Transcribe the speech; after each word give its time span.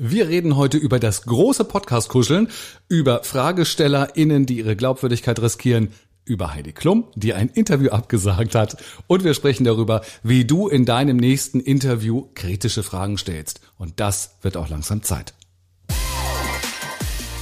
Wir 0.00 0.28
reden 0.28 0.54
heute 0.56 0.78
über 0.78 1.00
das 1.00 1.22
große 1.22 1.64
Podcast-Kuscheln, 1.64 2.50
über 2.86 3.24
FragestellerInnen, 3.24 4.46
die 4.46 4.58
ihre 4.58 4.76
Glaubwürdigkeit 4.76 5.42
riskieren, 5.42 5.88
über 6.24 6.54
Heidi 6.54 6.72
Klum, 6.72 7.08
die 7.16 7.34
ein 7.34 7.48
Interview 7.48 7.90
abgesagt 7.90 8.54
hat. 8.54 8.76
Und 9.08 9.24
wir 9.24 9.34
sprechen 9.34 9.64
darüber, 9.64 10.02
wie 10.22 10.44
du 10.44 10.68
in 10.68 10.84
deinem 10.84 11.16
nächsten 11.16 11.58
Interview 11.58 12.28
kritische 12.36 12.84
Fragen 12.84 13.18
stellst. 13.18 13.60
Und 13.76 13.98
das 13.98 14.36
wird 14.42 14.56
auch 14.56 14.68
langsam 14.68 15.02
Zeit. 15.02 15.34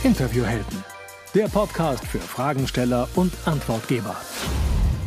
Interviewhelden. 0.03 0.83
Der 1.35 1.49
Podcast 1.49 2.07
für 2.07 2.21
Fragensteller 2.21 3.07
und 3.17 3.35
Antwortgeber. 3.45 4.17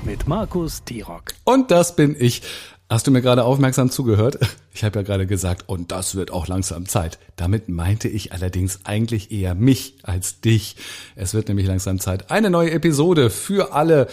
Mit 0.05 0.27
Markus 0.27 0.83
Tirock. 0.83 1.33
Und 1.45 1.71
das 1.71 1.95
bin 1.95 2.15
ich. 2.19 2.43
Hast 2.91 3.05
du 3.05 3.11
mir 3.11 3.21
gerade 3.21 3.43
aufmerksam 3.43 3.89
zugehört? 3.91 4.39
Ich 4.71 4.85
habe 4.85 4.99
ja 4.99 5.03
gerade 5.03 5.27
gesagt, 5.27 5.67
und 5.67 5.91
das 5.91 6.15
wird 6.15 6.31
auch 6.31 6.47
langsam 6.47 6.85
Zeit. 6.85 7.19
Damit 7.35 7.67
meinte 7.67 8.07
ich 8.07 8.31
allerdings 8.31 8.85
eigentlich 8.85 9.29
eher 9.29 9.53
mich 9.53 9.95
als 10.03 10.39
dich. 10.39 10.77
Es 11.17 11.33
wird 11.33 11.49
nämlich 11.49 11.67
langsam 11.67 11.99
Zeit, 11.99 12.31
eine 12.31 12.49
neue 12.49 12.71
Episode 12.71 13.29
für 13.29 13.73
alle 13.73 14.07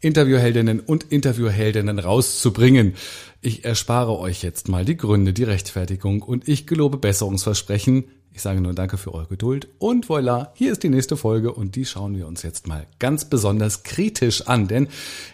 Interviewheldinnen 0.00 0.80
und 0.80 1.12
Interviewheldinnen 1.12 1.98
rauszubringen. 1.98 2.94
Ich 3.42 3.66
erspare 3.66 4.18
euch 4.18 4.42
jetzt 4.42 4.68
mal 4.68 4.86
die 4.86 4.96
Gründe, 4.96 5.34
die 5.34 5.44
Rechtfertigung 5.44 6.22
und 6.22 6.48
ich 6.48 6.66
gelobe 6.66 6.96
Besserungsversprechen. 6.96 8.04
Ich 8.32 8.42
sage 8.42 8.60
nur 8.60 8.72
Danke 8.72 8.98
für 8.98 9.12
eure 9.14 9.26
Geduld 9.26 9.68
und 9.78 10.06
voilà, 10.06 10.48
hier 10.54 10.72
ist 10.72 10.82
die 10.82 10.88
nächste 10.88 11.16
Folge 11.16 11.52
und 11.52 11.74
die 11.74 11.84
schauen 11.84 12.16
wir 12.16 12.28
uns 12.28 12.42
jetzt 12.42 12.66
mal 12.68 12.86
ganz 12.98 13.24
besonders 13.24 13.82
kritisch 13.82 14.46
an, 14.46 14.68
denn 14.68 14.88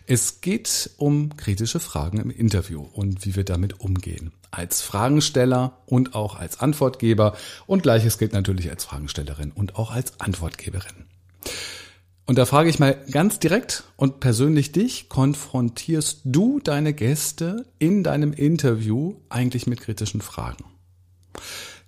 es 0.07 0.41
geht 0.41 0.91
um 0.97 1.37
kritische 1.37 1.80
Fragen 1.80 2.19
im 2.19 2.30
Interview 2.30 2.87
und 2.93 3.27
wie 3.27 3.37
wir 3.37 3.45
damit 3.45 3.80
umgehen. 3.80 4.33
Als 4.51 4.80
Fragensteller 4.80 5.79
und 5.87 6.15
auch 6.15 6.37
als 6.37 6.61
Antwortgeber 6.61 7.37
und 7.66 7.83
gleiches 7.83 8.19
gilt 8.19 8.33
natürlich 8.33 8.71
als 8.71 8.85
Fragenstellerin 8.85 9.52
und 9.52 9.77
auch 9.77 9.91
als 9.91 10.19
Antwortgeberin. 10.21 11.07
Und 12.27 12.38
da 12.38 12.46
frage 12.46 12.71
ich 12.71 12.79
mal 12.79 12.96
ganz 13.11 13.38
direkt 13.38 13.85
und 13.96 14.21
persönlich 14.21 14.73
dich, 14.73 15.11
konfrontierst 15.11 16.23
du 16.24 16.59
deine 16.59 16.95
Gäste 16.95 17.66
in 17.79 18.02
deinem 18.02 18.33
Interview 18.33 19.16
eigentlich 19.29 19.66
mit 19.66 19.80
kritischen 19.83 20.23
Fragen? 20.23 20.65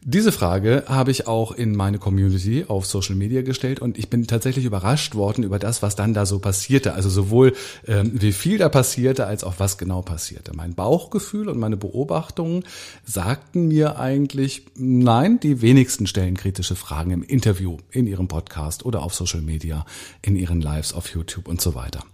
Diese 0.08 0.30
Frage 0.30 0.84
habe 0.86 1.10
ich 1.10 1.26
auch 1.26 1.50
in 1.50 1.74
meine 1.74 1.98
Community 1.98 2.64
auf 2.68 2.86
Social 2.86 3.16
Media 3.16 3.42
gestellt 3.42 3.80
und 3.80 3.98
ich 3.98 4.08
bin 4.08 4.24
tatsächlich 4.28 4.64
überrascht 4.64 5.16
worden 5.16 5.42
über 5.42 5.58
das, 5.58 5.82
was 5.82 5.96
dann 5.96 6.14
da 6.14 6.26
so 6.26 6.38
passierte. 6.38 6.92
Also 6.92 7.08
sowohl 7.08 7.54
ähm, 7.88 8.12
wie 8.14 8.30
viel 8.30 8.56
da 8.56 8.68
passierte, 8.68 9.26
als 9.26 9.42
auch 9.42 9.54
was 9.58 9.78
genau 9.78 10.02
passierte. 10.02 10.54
Mein 10.54 10.76
Bauchgefühl 10.76 11.48
und 11.48 11.58
meine 11.58 11.76
Beobachtungen 11.76 12.62
sagten 13.04 13.66
mir 13.66 13.98
eigentlich, 13.98 14.66
nein, 14.76 15.40
die 15.40 15.60
wenigsten 15.60 16.06
stellen 16.06 16.36
kritische 16.36 16.76
Fragen 16.76 17.10
im 17.10 17.24
Interview, 17.24 17.78
in 17.90 18.06
ihrem 18.06 18.28
Podcast 18.28 18.84
oder 18.84 19.02
auf 19.02 19.12
Social 19.12 19.42
Media, 19.42 19.84
in 20.22 20.36
ihren 20.36 20.60
Lives 20.60 20.92
auf 20.92 21.08
YouTube 21.08 21.48
und 21.48 21.60
so 21.60 21.74
weiter. 21.74 22.04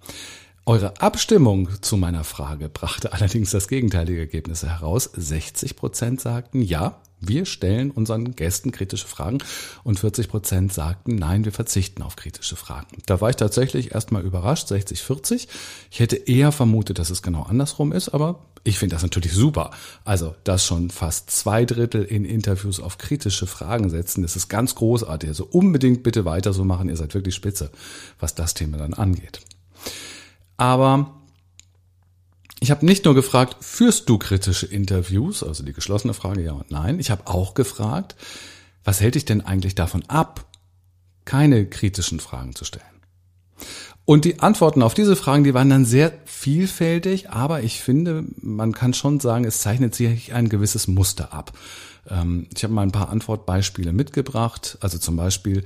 Eure 0.65 1.01
Abstimmung 1.01 1.69
zu 1.81 1.97
meiner 1.97 2.23
Frage 2.23 2.69
brachte 2.69 3.13
allerdings 3.13 3.51
das 3.51 3.67
gegenteilige 3.67 4.21
Ergebnis 4.21 4.63
heraus. 4.63 5.11
60 5.13 5.75
Prozent 5.75 6.21
sagten 6.21 6.63
ja, 6.63 7.01
wir 7.19 7.47
stellen 7.47 7.91
unseren 7.91 8.37
Gästen 8.37 8.71
kritische 8.71 9.09
Fragen 9.09 9.39
und 9.83 9.99
40 9.99 10.29
Prozent 10.29 10.73
sagten, 10.73 11.17
nein, 11.17 11.45
wir 11.45 11.51
verzichten 11.51 12.03
auf 12.03 12.15
kritische 12.15 12.55
Fragen. 12.55 13.03
Da 13.07 13.21
war 13.21 13.31
ich 13.31 13.37
tatsächlich 13.37 13.93
erstmal 13.93 14.23
überrascht, 14.23 14.69
60, 14.69 15.03
40. 15.03 15.49
Ich 15.91 15.99
hätte 15.99 16.15
eher 16.15 16.53
vermutet, 16.53 17.01
dass 17.01 17.11
es 17.11 17.23
genau 17.23 17.43
andersrum 17.43 17.91
ist, 17.91 18.11
aber 18.11 18.45
ich 18.63 18.79
finde 18.79 18.95
das 18.95 19.03
natürlich 19.03 19.33
super. 19.33 19.73
Also, 20.05 20.37
dass 20.45 20.65
schon 20.65 20.91
fast 20.91 21.29
zwei 21.31 21.65
Drittel 21.65 22.05
in 22.05 22.25
Interviews 22.25 22.79
auf 22.79 22.99
kritische 22.99 23.49
Fragen 23.49 23.91
setzen, 23.91 24.23
das 24.23 24.37
ist 24.37 24.47
ganz 24.47 24.77
großartig. 24.77 25.29
Also 25.29 25.45
unbedingt 25.45 26.05
bitte 26.05 26.25
weiter 26.25 26.53
so 26.53 26.63
machen. 26.63 26.89
Ihr 26.89 26.97
seid 26.97 27.15
wirklich 27.15 27.35
spitze, 27.35 27.73
was 28.21 28.37
das 28.37 28.55
Thema 28.55 28.79
dann 28.79 28.95
angeht. 28.95 29.41
Aber 30.63 31.11
ich 32.61 32.71
habe 32.71 32.87
nicht 32.87 33.05
nur 33.05 33.17
gefragt, 33.17 33.57
führst 33.65 34.09
du 34.09 34.17
kritische 34.17 34.65
Interviews, 34.65 35.43
also 35.43 35.65
die 35.65 35.73
geschlossene 35.73 36.15
Frage 36.15 36.41
ja 36.41 36.53
und 36.53 36.71
nein. 36.71 37.01
Ich 37.01 37.11
habe 37.11 37.27
auch 37.27 37.55
gefragt, 37.55 38.15
was 38.85 39.01
hält 39.01 39.17
dich 39.17 39.25
denn 39.25 39.41
eigentlich 39.41 39.75
davon 39.75 40.05
ab, 40.07 40.47
keine 41.25 41.67
kritischen 41.67 42.21
Fragen 42.21 42.55
zu 42.55 42.65
stellen? 42.65 42.85
Und 44.05 44.25
die 44.25 44.39
Antworten 44.39 44.83
auf 44.83 44.95
diese 44.95 45.17
Fragen, 45.17 45.43
die 45.43 45.53
waren 45.53 45.69
dann 45.69 45.85
sehr 45.85 46.13
vielfältig, 46.27 47.31
aber 47.31 47.65
ich 47.65 47.81
finde, 47.81 48.25
man 48.37 48.71
kann 48.73 48.95
schon 48.95 49.19
sagen, 49.19 49.45
es 49.45 49.63
zeichnet 49.63 49.97
sich 49.97 50.33
ein 50.33 50.49
gewisses 50.49 50.87
Muster 50.87 51.33
ab. 51.33 51.59
Ähm, 52.09 52.47
ich 52.55 52.63
habe 52.63 52.73
mal 52.73 52.83
ein 52.83 52.93
paar 52.93 53.09
Antwortbeispiele 53.09 53.93
mitgebracht, 53.93 54.79
also 54.81 54.99
zum 54.99 55.17
Beispiel, 55.17 55.65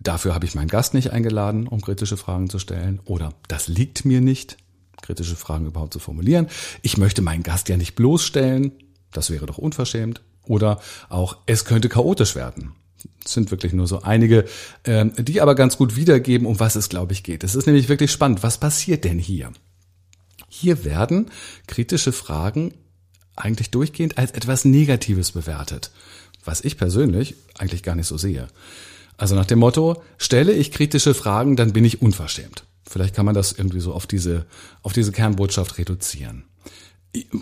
dafür 0.00 0.34
habe 0.34 0.46
ich 0.46 0.54
meinen 0.54 0.68
Gast 0.68 0.94
nicht 0.94 1.12
eingeladen, 1.12 1.66
um 1.66 1.80
kritische 1.80 2.16
Fragen 2.16 2.48
zu 2.50 2.58
stellen, 2.58 3.00
oder 3.04 3.34
das 3.48 3.68
liegt 3.68 4.04
mir 4.04 4.20
nicht, 4.20 4.56
kritische 5.02 5.36
Fragen 5.36 5.66
überhaupt 5.66 5.92
zu 5.92 5.98
formulieren. 5.98 6.48
Ich 6.82 6.96
möchte 6.96 7.22
meinen 7.22 7.42
Gast 7.42 7.68
ja 7.68 7.76
nicht 7.76 7.94
bloßstellen, 7.94 8.72
das 9.12 9.30
wäre 9.30 9.46
doch 9.46 9.58
unverschämt. 9.58 10.22
Oder 10.44 10.80
auch, 11.08 11.38
es 11.46 11.64
könnte 11.64 11.88
chaotisch 11.88 12.34
werden. 12.34 12.72
Es 13.24 13.34
sind 13.34 13.50
wirklich 13.50 13.72
nur 13.74 13.86
so 13.86 14.02
einige, 14.02 14.46
äh, 14.84 15.06
die 15.18 15.40
aber 15.40 15.54
ganz 15.54 15.76
gut 15.76 15.94
wiedergeben, 15.94 16.46
um 16.46 16.58
was 16.58 16.74
es, 16.74 16.88
glaube 16.88 17.12
ich, 17.12 17.22
geht. 17.22 17.44
Es 17.44 17.54
ist 17.54 17.66
nämlich 17.66 17.88
wirklich 17.88 18.10
spannend. 18.10 18.42
Was 18.42 18.58
passiert 18.58 19.04
denn 19.04 19.18
hier? 19.18 19.52
Hier 20.48 20.84
werden 20.84 21.30
kritische 21.66 22.12
Fragen 22.12 22.72
eigentlich 23.36 23.70
durchgehend 23.70 24.18
als 24.18 24.32
etwas 24.32 24.64
Negatives 24.64 25.32
bewertet, 25.32 25.92
was 26.44 26.64
ich 26.64 26.76
persönlich 26.76 27.36
eigentlich 27.58 27.82
gar 27.82 27.94
nicht 27.94 28.06
so 28.06 28.16
sehe. 28.16 28.48
Also 29.18 29.34
nach 29.34 29.44
dem 29.44 29.58
Motto, 29.58 30.00
stelle 30.16 30.52
ich 30.52 30.72
kritische 30.72 31.12
Fragen, 31.12 31.56
dann 31.56 31.74
bin 31.74 31.84
ich 31.84 32.00
unverschämt. 32.00 32.64
Vielleicht 32.88 33.14
kann 33.14 33.26
man 33.26 33.34
das 33.34 33.52
irgendwie 33.52 33.80
so 33.80 33.92
auf 33.92 34.06
diese, 34.06 34.46
auf 34.82 34.94
diese 34.94 35.12
Kernbotschaft 35.12 35.76
reduzieren. 35.76 36.44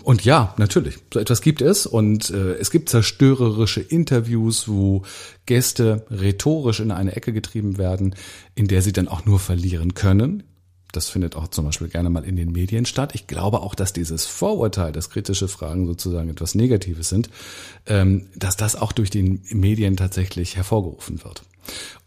Und 0.03 0.25
ja, 0.25 0.53
natürlich, 0.57 0.97
so 1.13 1.19
etwas 1.19 1.41
gibt 1.41 1.61
es 1.61 1.85
und 1.85 2.29
äh, 2.31 2.53
es 2.53 2.71
gibt 2.71 2.89
zerstörerische 2.89 3.81
Interviews, 3.81 4.67
wo 4.67 5.03
Gäste 5.45 6.05
rhetorisch 6.09 6.79
in 6.79 6.91
eine 6.91 7.15
Ecke 7.15 7.31
getrieben 7.31 7.77
werden, 7.77 8.15
in 8.55 8.67
der 8.67 8.81
sie 8.81 8.93
dann 8.93 9.07
auch 9.07 9.25
nur 9.25 9.39
verlieren 9.39 9.93
können. 9.93 10.43
Das 10.93 11.09
findet 11.09 11.35
auch 11.35 11.49
zum 11.49 11.65
Beispiel 11.65 11.89
gerne 11.89 12.09
mal 12.09 12.23
in 12.23 12.37
den 12.37 12.53
Medien 12.53 12.85
statt. 12.85 13.11
Ich 13.13 13.27
glaube 13.27 13.59
auch, 13.59 13.75
dass 13.75 13.91
dieses 13.91 14.25
Vorurteil, 14.25 14.93
dass 14.93 15.09
kritische 15.09 15.49
Fragen 15.49 15.85
sozusagen 15.85 16.29
etwas 16.29 16.55
Negatives 16.55 17.09
sind, 17.09 17.29
ähm, 17.85 18.27
dass 18.35 18.55
das 18.55 18.75
auch 18.75 18.93
durch 18.93 19.09
die 19.09 19.41
Medien 19.51 19.97
tatsächlich 19.97 20.55
hervorgerufen 20.55 21.23
wird. 21.23 21.43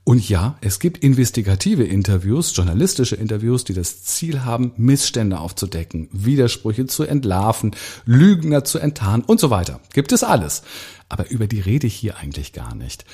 Und 0.02 0.28
ja, 0.28 0.56
es 0.60 0.80
gibt 0.80 1.04
investigative 1.04 1.84
Interviews, 1.84 2.56
journalistische 2.56 3.16
Interviews, 3.16 3.64
die 3.64 3.74
das 3.74 4.02
Ziel 4.02 4.44
haben, 4.44 4.72
Missstände 4.76 5.38
aufzudecken, 5.38 6.08
Widersprüche 6.10 6.86
zu 6.86 7.04
entlarven, 7.04 7.76
Lügner 8.06 8.64
zu 8.64 8.78
enttarnen 8.78 9.22
und 9.24 9.38
so 9.38 9.50
weiter. 9.50 9.80
Gibt 9.92 10.12
es 10.12 10.24
alles. 10.24 10.62
Aber 11.08 11.30
über 11.30 11.46
die 11.46 11.60
rede 11.60 11.86
ich 11.86 11.94
hier 11.94 12.16
eigentlich 12.16 12.52
gar 12.52 12.74
nicht 12.74 13.04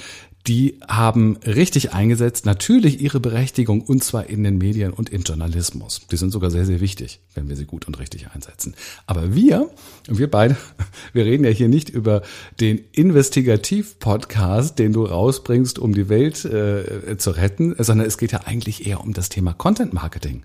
die 0.46 0.78
haben 0.86 1.36
richtig 1.38 1.92
eingesetzt, 1.92 2.46
natürlich 2.46 3.00
ihre 3.00 3.18
Berechtigung 3.18 3.80
und 3.80 4.04
zwar 4.04 4.28
in 4.28 4.44
den 4.44 4.58
Medien 4.58 4.92
und 4.92 5.10
im 5.10 5.22
Journalismus. 5.22 6.02
Die 6.10 6.16
sind 6.16 6.30
sogar 6.30 6.50
sehr, 6.50 6.64
sehr 6.64 6.80
wichtig, 6.80 7.20
wenn 7.34 7.48
wir 7.48 7.56
sie 7.56 7.64
gut 7.64 7.86
und 7.86 7.98
richtig 7.98 8.28
einsetzen. 8.32 8.74
Aber 9.06 9.34
wir, 9.34 9.70
wir 10.06 10.30
beide, 10.30 10.56
wir 11.12 11.24
reden 11.24 11.44
ja 11.44 11.50
hier 11.50 11.68
nicht 11.68 11.88
über 11.88 12.22
den 12.60 12.78
Investigativ-Podcast, 12.92 14.78
den 14.78 14.92
du 14.92 15.04
rausbringst, 15.04 15.78
um 15.78 15.94
die 15.94 16.08
Welt 16.08 16.44
äh, 16.44 17.16
zu 17.18 17.30
retten, 17.30 17.74
sondern 17.78 18.06
es 18.06 18.18
geht 18.18 18.32
ja 18.32 18.42
eigentlich 18.44 18.86
eher 18.86 19.00
um 19.00 19.12
das 19.12 19.28
Thema 19.28 19.52
Content 19.52 19.92
Marketing. 19.92 20.44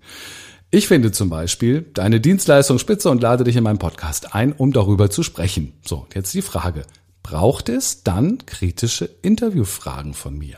Ich 0.71 0.87
finde 0.87 1.11
zum 1.11 1.29
Beispiel 1.29 1.85
deine 1.93 2.21
Dienstleistung 2.21 2.79
spitze 2.79 3.09
und 3.09 3.21
lade 3.21 3.43
dich 3.43 3.57
in 3.57 3.63
meinen 3.63 3.77
Podcast 3.77 4.33
ein, 4.33 4.53
um 4.53 4.71
darüber 4.71 5.09
zu 5.09 5.21
sprechen. 5.21 5.73
So, 5.85 6.07
jetzt 6.15 6.33
die 6.33 6.41
Frage 6.41 6.83
braucht 7.23 7.69
es 7.69 8.03
dann 8.03 8.45
kritische 8.45 9.05
Interviewfragen 9.21 10.13
von 10.13 10.37
mir. 10.37 10.57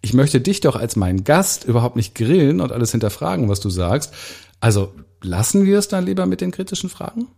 Ich 0.00 0.14
möchte 0.14 0.40
dich 0.40 0.60
doch 0.60 0.76
als 0.76 0.96
meinen 0.96 1.24
Gast 1.24 1.64
überhaupt 1.64 1.96
nicht 1.96 2.14
grillen 2.14 2.60
und 2.60 2.72
alles 2.72 2.92
hinterfragen, 2.92 3.48
was 3.48 3.60
du 3.60 3.70
sagst. 3.70 4.12
Also 4.60 4.94
lassen 5.22 5.64
wir 5.64 5.78
es 5.78 5.88
dann 5.88 6.06
lieber 6.06 6.26
mit 6.26 6.40
den 6.40 6.50
kritischen 6.50 6.90
Fragen? 6.90 7.28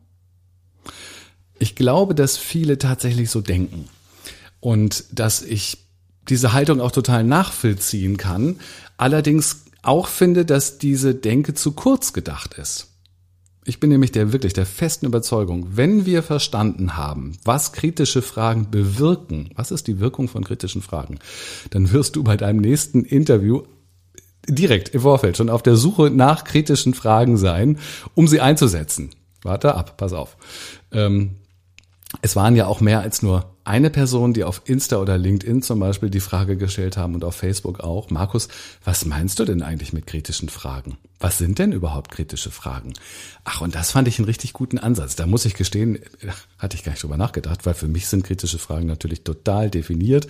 Ich 1.58 1.74
glaube, 1.74 2.14
dass 2.14 2.36
viele 2.36 2.78
tatsächlich 2.78 3.30
so 3.30 3.40
denken 3.40 3.88
und 4.60 5.04
dass 5.12 5.42
ich 5.42 5.78
diese 6.28 6.52
Haltung 6.52 6.80
auch 6.80 6.92
total 6.92 7.24
nachvollziehen 7.24 8.16
kann. 8.16 8.60
Allerdings 8.96 9.64
auch 9.82 10.08
finde, 10.08 10.44
dass 10.44 10.78
diese 10.78 11.14
Denke 11.14 11.54
zu 11.54 11.72
kurz 11.72 12.12
gedacht 12.12 12.54
ist. 12.54 12.88
Ich 13.68 13.80
bin 13.80 13.90
nämlich 13.90 14.12
der 14.12 14.32
wirklich 14.32 14.54
der 14.54 14.64
festen 14.64 15.04
Überzeugung, 15.04 15.76
wenn 15.76 16.06
wir 16.06 16.22
verstanden 16.22 16.96
haben, 16.96 17.36
was 17.44 17.72
kritische 17.72 18.22
Fragen 18.22 18.70
bewirken, 18.70 19.50
was 19.56 19.72
ist 19.72 19.88
die 19.88 20.00
Wirkung 20.00 20.26
von 20.26 20.42
kritischen 20.42 20.80
Fragen, 20.80 21.18
dann 21.68 21.92
wirst 21.92 22.16
du 22.16 22.24
bei 22.24 22.38
deinem 22.38 22.60
nächsten 22.60 23.04
Interview 23.04 23.64
direkt 24.48 24.88
im 24.94 25.02
Vorfeld 25.02 25.36
schon 25.36 25.50
auf 25.50 25.62
der 25.62 25.76
Suche 25.76 26.08
nach 26.08 26.44
kritischen 26.44 26.94
Fragen 26.94 27.36
sein, 27.36 27.78
um 28.14 28.26
sie 28.26 28.40
einzusetzen. 28.40 29.10
Warte 29.42 29.74
ab, 29.74 29.98
pass 29.98 30.14
auf. 30.14 30.38
Ähm, 30.90 31.32
es 32.22 32.36
waren 32.36 32.56
ja 32.56 32.66
auch 32.66 32.80
mehr 32.80 33.00
als 33.00 33.22
nur 33.22 33.54
eine 33.64 33.90
Person, 33.90 34.32
die 34.32 34.44
auf 34.44 34.62
Insta 34.64 34.96
oder 34.96 35.18
LinkedIn 35.18 35.60
zum 35.60 35.78
Beispiel 35.78 36.08
die 36.08 36.20
Frage 36.20 36.56
gestellt 36.56 36.96
haben 36.96 37.14
und 37.14 37.22
auf 37.22 37.36
Facebook 37.36 37.80
auch. 37.80 38.08
Markus, 38.08 38.48
was 38.82 39.04
meinst 39.04 39.38
du 39.38 39.44
denn 39.44 39.62
eigentlich 39.62 39.92
mit 39.92 40.06
kritischen 40.06 40.48
Fragen? 40.48 40.96
Was 41.20 41.36
sind 41.36 41.58
denn 41.58 41.72
überhaupt 41.72 42.10
kritische 42.10 42.50
Fragen? 42.50 42.94
Ach, 43.44 43.60
und 43.60 43.74
das 43.74 43.90
fand 43.90 44.08
ich 44.08 44.18
einen 44.18 44.24
richtig 44.24 44.54
guten 44.54 44.78
Ansatz. 44.78 45.16
Da 45.16 45.26
muss 45.26 45.44
ich 45.44 45.52
gestehen, 45.52 45.98
hatte 46.56 46.76
ich 46.76 46.84
gar 46.84 46.92
nicht 46.92 47.02
drüber 47.02 47.18
nachgedacht, 47.18 47.66
weil 47.66 47.74
für 47.74 47.88
mich 47.88 48.06
sind 48.06 48.24
kritische 48.24 48.58
Fragen 48.58 48.86
natürlich 48.86 49.22
total 49.22 49.68
definiert. 49.68 50.28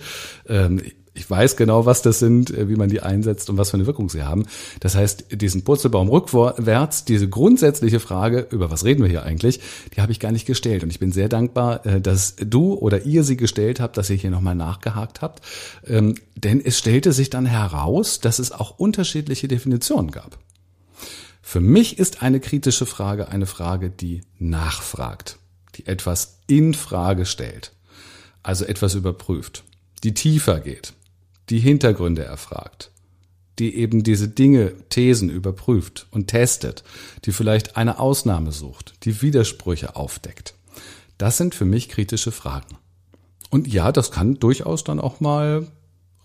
Ich 1.19 1.29
weiß 1.29 1.57
genau, 1.57 1.85
was 1.85 2.01
das 2.01 2.19
sind, 2.19 2.49
äh, 2.49 2.69
wie 2.69 2.77
man 2.77 2.89
die 2.89 3.01
einsetzt 3.01 3.49
und 3.49 3.57
was 3.57 3.71
für 3.71 3.77
eine 3.77 3.85
Wirkung 3.85 4.09
sie 4.09 4.23
haben. 4.23 4.45
Das 4.79 4.95
heißt, 4.95 5.25
diesen 5.31 5.63
Purzelbaum 5.65 6.07
rückwärts, 6.07 7.03
diese 7.03 7.27
grundsätzliche 7.27 7.99
Frage, 7.99 8.47
über 8.51 8.71
was 8.71 8.85
reden 8.85 9.03
wir 9.03 9.09
hier 9.09 9.23
eigentlich, 9.23 9.59
die 9.95 10.01
habe 10.01 10.13
ich 10.13 10.21
gar 10.21 10.31
nicht 10.31 10.45
gestellt. 10.45 10.81
Und 10.81 10.89
ich 10.91 10.99
bin 10.99 11.11
sehr 11.11 11.27
dankbar, 11.27 11.85
äh, 11.85 11.99
dass 11.99 12.37
du 12.37 12.73
oder 12.73 13.05
ihr 13.05 13.25
sie 13.25 13.35
gestellt 13.35 13.81
habt, 13.81 13.97
dass 13.97 14.09
ihr 14.09 14.15
hier 14.15 14.31
nochmal 14.31 14.55
nachgehakt 14.55 15.21
habt. 15.21 15.41
Ähm, 15.85 16.15
denn 16.35 16.63
es 16.63 16.79
stellte 16.79 17.11
sich 17.11 17.29
dann 17.29 17.45
heraus, 17.45 18.21
dass 18.21 18.39
es 18.39 18.53
auch 18.53 18.79
unterschiedliche 18.79 19.49
Definitionen 19.49 20.11
gab. 20.11 20.39
Für 21.41 21.59
mich 21.59 21.99
ist 21.99 22.21
eine 22.21 22.39
kritische 22.39 22.85
Frage 22.85 23.27
eine 23.27 23.45
Frage, 23.45 23.89
die 23.89 24.21
nachfragt, 24.37 25.37
die 25.75 25.85
etwas 25.85 26.39
in 26.47 26.73
Frage 26.73 27.25
stellt, 27.25 27.73
also 28.41 28.63
etwas 28.63 28.95
überprüft, 28.95 29.63
die 30.03 30.13
tiefer 30.13 30.61
geht 30.61 30.93
die 31.49 31.59
Hintergründe 31.59 32.23
erfragt, 32.23 32.91
die 33.57 33.75
eben 33.75 34.03
diese 34.03 34.27
Dinge, 34.27 34.73
Thesen 34.89 35.29
überprüft 35.29 36.07
und 36.11 36.27
testet, 36.27 36.83
die 37.25 37.31
vielleicht 37.31 37.77
eine 37.77 37.99
Ausnahme 37.99 38.51
sucht, 38.51 38.93
die 39.03 39.21
Widersprüche 39.21 39.95
aufdeckt. 39.95 40.55
Das 41.17 41.37
sind 41.37 41.55
für 41.55 41.65
mich 41.65 41.89
kritische 41.89 42.31
Fragen. 42.31 42.77
Und 43.49 43.67
ja, 43.67 43.91
das 43.91 44.11
kann 44.11 44.39
durchaus 44.39 44.83
dann 44.83 44.99
auch 44.99 45.19
mal 45.19 45.67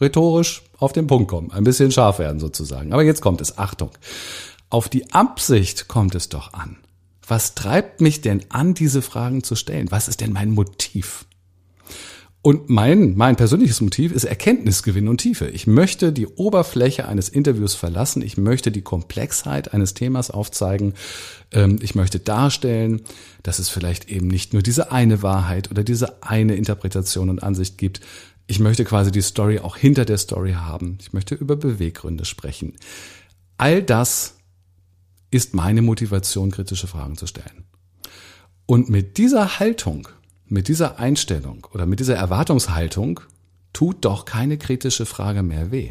rhetorisch 0.00 0.62
auf 0.78 0.92
den 0.92 1.06
Punkt 1.06 1.28
kommen, 1.28 1.50
ein 1.50 1.64
bisschen 1.64 1.90
scharf 1.90 2.18
werden 2.18 2.40
sozusagen. 2.40 2.92
Aber 2.92 3.02
jetzt 3.02 3.20
kommt 3.20 3.40
es, 3.40 3.58
Achtung. 3.58 3.90
Auf 4.70 4.88
die 4.88 5.12
Absicht 5.12 5.88
kommt 5.88 6.14
es 6.14 6.28
doch 6.28 6.52
an. 6.52 6.76
Was 7.26 7.54
treibt 7.54 8.00
mich 8.00 8.20
denn 8.20 8.44
an, 8.50 8.74
diese 8.74 9.00
Fragen 9.00 9.42
zu 9.42 9.56
stellen? 9.56 9.90
Was 9.90 10.08
ist 10.08 10.20
denn 10.20 10.32
mein 10.32 10.50
Motiv? 10.50 11.24
Und 12.46 12.68
mein, 12.68 13.16
mein 13.16 13.36
persönliches 13.36 13.80
Motiv 13.80 14.12
ist 14.12 14.24
Erkenntnisgewinn 14.24 15.08
und 15.08 15.16
Tiefe. 15.16 15.48
Ich 15.48 15.66
möchte 15.66 16.12
die 16.12 16.26
Oberfläche 16.26 17.08
eines 17.08 17.30
Interviews 17.30 17.74
verlassen. 17.74 18.20
Ich 18.20 18.36
möchte 18.36 18.70
die 18.70 18.82
Komplexheit 18.82 19.72
eines 19.72 19.94
Themas 19.94 20.30
aufzeigen. 20.30 20.92
Ähm, 21.52 21.78
ich 21.80 21.94
möchte 21.94 22.18
darstellen, 22.18 23.00
dass 23.42 23.60
es 23.60 23.70
vielleicht 23.70 24.10
eben 24.10 24.26
nicht 24.26 24.52
nur 24.52 24.60
diese 24.60 24.92
eine 24.92 25.22
Wahrheit 25.22 25.70
oder 25.70 25.82
diese 25.82 26.22
eine 26.22 26.54
Interpretation 26.56 27.30
und 27.30 27.42
Ansicht 27.42 27.78
gibt. 27.78 28.02
Ich 28.46 28.60
möchte 28.60 28.84
quasi 28.84 29.10
die 29.10 29.22
Story 29.22 29.60
auch 29.60 29.78
hinter 29.78 30.04
der 30.04 30.18
Story 30.18 30.52
haben. 30.52 30.98
Ich 31.00 31.14
möchte 31.14 31.34
über 31.34 31.56
Beweggründe 31.56 32.26
sprechen. 32.26 32.74
All 33.56 33.82
das 33.82 34.34
ist 35.30 35.54
meine 35.54 35.80
Motivation, 35.80 36.50
kritische 36.50 36.88
Fragen 36.88 37.16
zu 37.16 37.26
stellen. 37.26 37.64
Und 38.66 38.90
mit 38.90 39.16
dieser 39.16 39.58
Haltung 39.60 40.08
mit 40.54 40.68
dieser 40.68 40.98
Einstellung 40.98 41.66
oder 41.74 41.84
mit 41.84 42.00
dieser 42.00 42.14
Erwartungshaltung 42.14 43.20
tut 43.72 44.04
doch 44.04 44.24
keine 44.24 44.56
kritische 44.56 45.04
Frage 45.04 45.42
mehr 45.42 45.72
weh. 45.72 45.90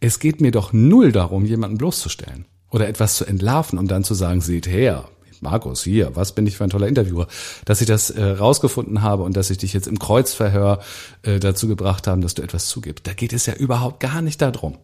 Es 0.00 0.18
geht 0.18 0.40
mir 0.40 0.50
doch 0.50 0.72
null 0.72 1.12
darum, 1.12 1.44
jemanden 1.44 1.78
bloßzustellen 1.78 2.46
oder 2.70 2.88
etwas 2.88 3.16
zu 3.16 3.24
entlarven, 3.24 3.78
um 3.78 3.86
dann 3.86 4.04
zu 4.04 4.14
sagen, 4.14 4.40
seht 4.40 4.66
her, 4.66 5.08
Markus, 5.40 5.84
hier, 5.84 6.16
was 6.16 6.34
bin 6.34 6.48
ich 6.48 6.56
für 6.56 6.64
ein 6.64 6.70
toller 6.70 6.88
Interviewer, 6.88 7.28
dass 7.64 7.80
ich 7.80 7.86
das 7.86 8.10
äh, 8.10 8.24
rausgefunden 8.24 9.02
habe 9.02 9.22
und 9.22 9.36
dass 9.36 9.50
ich 9.50 9.58
dich 9.58 9.72
jetzt 9.72 9.86
im 9.86 10.00
Kreuzverhör 10.00 10.80
äh, 11.22 11.38
dazu 11.38 11.68
gebracht 11.68 12.08
habe, 12.08 12.20
dass 12.20 12.34
du 12.34 12.42
etwas 12.42 12.66
zugibst. 12.66 13.06
Da 13.06 13.12
geht 13.12 13.32
es 13.32 13.46
ja 13.46 13.54
überhaupt 13.54 14.00
gar 14.00 14.20
nicht 14.20 14.42
darum. 14.42 14.78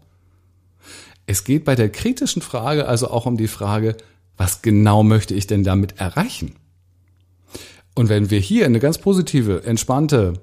Es 1.26 1.42
geht 1.42 1.64
bei 1.64 1.74
der 1.74 1.88
kritischen 1.88 2.40
Frage 2.40 2.86
also 2.86 3.10
auch 3.10 3.26
um 3.26 3.36
die 3.36 3.48
Frage, 3.48 3.96
was 4.36 4.62
genau 4.62 5.02
möchte 5.02 5.34
ich 5.34 5.48
denn 5.48 5.64
damit 5.64 5.98
erreichen? 5.98 6.54
Und 7.94 8.08
wenn 8.08 8.30
wir 8.30 8.40
hier 8.40 8.66
eine 8.66 8.80
ganz 8.80 8.98
positive, 8.98 9.64
entspannte 9.64 10.34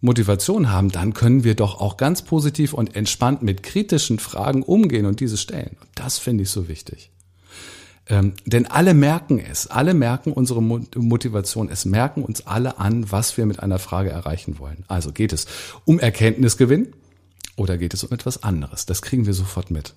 Motivation 0.00 0.70
haben, 0.70 0.90
dann 0.90 1.14
können 1.14 1.42
wir 1.42 1.54
doch 1.54 1.80
auch 1.80 1.96
ganz 1.96 2.22
positiv 2.22 2.72
und 2.72 2.94
entspannt 2.94 3.42
mit 3.42 3.62
kritischen 3.62 4.18
Fragen 4.18 4.62
umgehen 4.62 5.06
und 5.06 5.20
diese 5.20 5.36
stellen. 5.36 5.76
Und 5.80 5.88
das 5.94 6.18
finde 6.18 6.44
ich 6.44 6.50
so 6.50 6.68
wichtig. 6.68 7.10
Ähm, 8.06 8.34
denn 8.46 8.66
alle 8.66 8.94
merken 8.94 9.38
es, 9.38 9.66
alle 9.66 9.94
merken 9.94 10.32
unsere 10.32 10.62
Motivation, 10.62 11.68
es 11.68 11.84
merken 11.84 12.22
uns 12.22 12.46
alle 12.46 12.78
an, 12.78 13.10
was 13.10 13.36
wir 13.36 13.44
mit 13.44 13.60
einer 13.60 13.78
Frage 13.78 14.10
erreichen 14.10 14.58
wollen. 14.58 14.84
Also 14.88 15.12
geht 15.12 15.32
es 15.32 15.46
um 15.84 15.98
Erkenntnisgewinn 15.98 16.92
oder 17.56 17.76
geht 17.76 17.92
es 17.92 18.04
um 18.04 18.12
etwas 18.12 18.42
anderes? 18.42 18.86
Das 18.86 19.02
kriegen 19.02 19.26
wir 19.26 19.34
sofort 19.34 19.70
mit. 19.70 19.94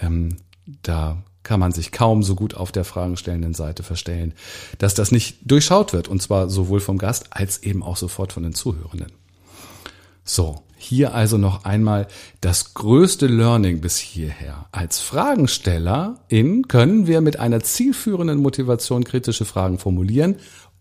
Ähm, 0.00 0.36
da 0.82 1.22
kann 1.42 1.60
man 1.60 1.72
sich 1.72 1.92
kaum 1.92 2.22
so 2.22 2.34
gut 2.34 2.54
auf 2.54 2.72
der 2.72 2.84
fragenstellenden 2.84 3.54
Seite 3.54 3.82
verstellen, 3.82 4.34
dass 4.78 4.94
das 4.94 5.12
nicht 5.12 5.38
durchschaut 5.42 5.92
wird, 5.92 6.08
und 6.08 6.22
zwar 6.22 6.48
sowohl 6.48 6.80
vom 6.80 6.98
Gast 6.98 7.26
als 7.30 7.62
eben 7.62 7.82
auch 7.82 7.96
sofort 7.96 8.32
von 8.32 8.42
den 8.42 8.54
Zuhörenden. 8.54 9.12
So, 10.24 10.62
hier 10.76 11.14
also 11.14 11.38
noch 11.38 11.64
einmal 11.64 12.08
das 12.40 12.74
größte 12.74 13.26
Learning 13.26 13.80
bis 13.80 13.98
hierher. 13.98 14.66
Als 14.72 15.00
Fragenstellerin 15.00 16.68
können 16.68 17.06
wir 17.06 17.20
mit 17.20 17.38
einer 17.38 17.60
zielführenden 17.60 18.38
Motivation 18.38 19.04
kritische 19.04 19.44
Fragen 19.44 19.78
formulieren, 19.78 20.36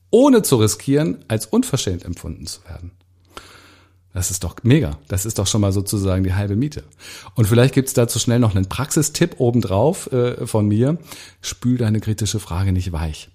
ohne 0.09 0.41
zu 0.41 0.57
riskieren, 0.57 1.23
als 1.27 1.45
unverschämt 1.45 2.03
empfunden 2.03 2.45
zu 2.45 2.63
werden. 2.65 2.91
Das 4.13 4.29
ist 4.29 4.43
doch 4.43 4.57
mega. 4.63 4.99
Das 5.07 5.25
ist 5.25 5.39
doch 5.39 5.47
schon 5.47 5.61
mal 5.61 5.71
sozusagen 5.71 6.23
die 6.23 6.33
halbe 6.33 6.55
Miete. 6.55 6.83
Und 7.35 7.47
vielleicht 7.47 7.73
gibt's 7.73 7.93
dazu 7.93 8.19
schnell 8.19 8.39
noch 8.39 8.55
einen 8.55 8.67
Praxistipp 8.67 9.35
obendrauf 9.39 10.11
äh, 10.11 10.45
von 10.45 10.67
mir. 10.67 10.97
Spül 11.41 11.77
deine 11.77 12.01
kritische 12.01 12.39
Frage 12.39 12.73
nicht 12.73 12.91
weich. 12.91 13.29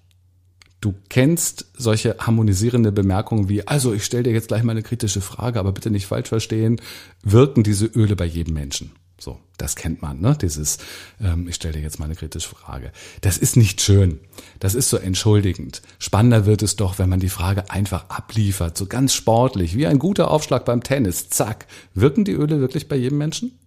Du 0.79 0.93
kennst 1.09 1.65
solche 1.75 2.17
harmonisierende 2.19 2.91
Bemerkungen 2.91 3.49
wie, 3.49 3.67
also 3.67 3.93
ich 3.93 4.05
stelle 4.05 4.23
dir 4.23 4.33
jetzt 4.33 4.49
gleich 4.49 4.61
mal 4.61 4.73
eine 4.73 4.83
kritische 4.83 5.21
Frage, 5.21 5.59
aber 5.59 5.71
bitte 5.71 5.89
nicht 5.89 6.05
falsch 6.05 6.29
verstehen, 6.29 6.79
wirken 7.23 7.63
diese 7.63 7.87
Öle 7.87 8.15
bei 8.15 8.25
jedem 8.25 8.53
Menschen. 8.53 8.91
So, 9.19 9.39
das 9.57 9.75
kennt 9.75 10.03
man, 10.03 10.21
ne? 10.21 10.37
Dieses, 10.39 10.77
ähm, 11.19 11.47
ich 11.47 11.55
stelle 11.55 11.73
dir 11.73 11.81
jetzt 11.81 11.97
mal 11.97 12.05
eine 12.05 12.15
kritische 12.15 12.49
Frage. 12.49 12.91
Das 13.21 13.37
ist 13.39 13.57
nicht 13.57 13.81
schön. 13.81 14.19
Das 14.59 14.75
ist 14.75 14.89
so 14.89 14.97
entschuldigend. 14.97 15.81
Spannender 15.97 16.45
wird 16.45 16.61
es 16.61 16.75
doch, 16.75 16.99
wenn 16.99 17.09
man 17.09 17.19
die 17.19 17.29
Frage 17.29 17.71
einfach 17.71 18.09
abliefert, 18.09 18.77
so 18.77 18.85
ganz 18.85 19.13
sportlich, 19.13 19.75
wie 19.75 19.87
ein 19.87 19.97
guter 19.97 20.29
Aufschlag 20.29 20.65
beim 20.65 20.83
Tennis. 20.83 21.29
Zack. 21.29 21.65
Wirken 21.95 22.25
die 22.25 22.33
Öle 22.33 22.59
wirklich 22.59 22.87
bei 22.87 22.95
jedem 22.95 23.17
Menschen? 23.17 23.57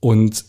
Und 0.00 0.44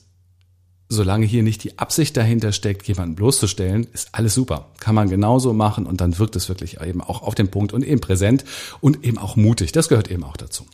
solange 0.90 1.28
hier 1.28 1.44
nicht 1.44 1.64
die 1.64 1.78
Absicht 1.78 2.18
dahinter 2.18 2.52
steckt, 2.52 2.88
jemanden 2.88 3.16
bloßzustellen, 3.16 3.88
ist 3.94 4.10
alles 4.14 4.34
super. 4.34 4.72
Kann 4.80 4.96
man 4.96 5.10
genauso 5.10 5.54
machen 5.54 5.86
und 5.86 6.02
dann 6.02 6.18
wirkt 6.18 6.36
es 6.36 6.50
wirklich 6.50 6.82
eben 6.82 7.02
auch 7.02 7.22
auf 7.22 7.36
den 7.36 7.50
Punkt 7.50 7.74
und 7.74 7.84
eben 7.84 8.02
präsent 8.02 8.44
und 8.82 9.04
eben 9.06 9.20
auch 9.20 9.36
mutig. 9.36 9.72
Das 9.72 9.90
gehört 9.90 10.10
eben 10.10 10.24
auch 10.24 10.38
dazu. 10.38 10.66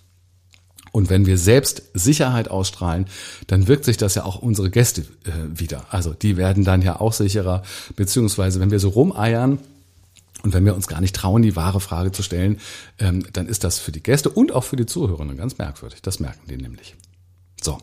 Und 0.92 1.10
wenn 1.10 1.26
wir 1.26 1.38
selbst 1.38 1.84
Sicherheit 1.94 2.50
ausstrahlen, 2.50 3.06
dann 3.48 3.68
wirkt 3.68 3.86
sich 3.86 3.98
das 3.98 4.16
ja 4.16 4.26
auch 4.26 4.42
unsere 4.42 4.70
Gäste 4.70 5.02
äh, 5.02 5.32
wieder. 5.54 5.86
Also 5.90 6.14
die 6.14 6.38
werden 6.38 6.64
dann 6.64 6.82
ja 6.82 7.00
auch 7.00 7.14
sicherer, 7.14 7.64
beziehungsweise 7.96 8.60
wenn 8.60 8.72
wir 8.72 8.80
so 8.80 8.90
rumeiern, 8.90 9.60
und 10.42 10.54
wenn 10.54 10.64
wir 10.64 10.74
uns 10.74 10.88
gar 10.88 11.02
nicht 11.02 11.16
trauen, 11.16 11.42
die 11.42 11.58
wahre 11.58 11.82
Frage 11.82 12.14
zu 12.14 12.24
stellen, 12.24 12.62
ähm, 12.98 13.26
dann 13.34 13.48
ist 13.48 13.66
das 13.66 13.78
für 13.78 13.92
die 13.92 14.02
Gäste 14.02 14.30
und 14.30 14.54
auch 14.54 14.64
für 14.64 14.78
die 14.78 14.86
Zuhörenden 14.86 15.38
ganz 15.38 15.58
merkwürdig. 15.58 16.02
Das 16.02 16.22
merken 16.22 16.40
die 16.50 16.56
nämlich. 16.56 16.96
So, 17.70 17.78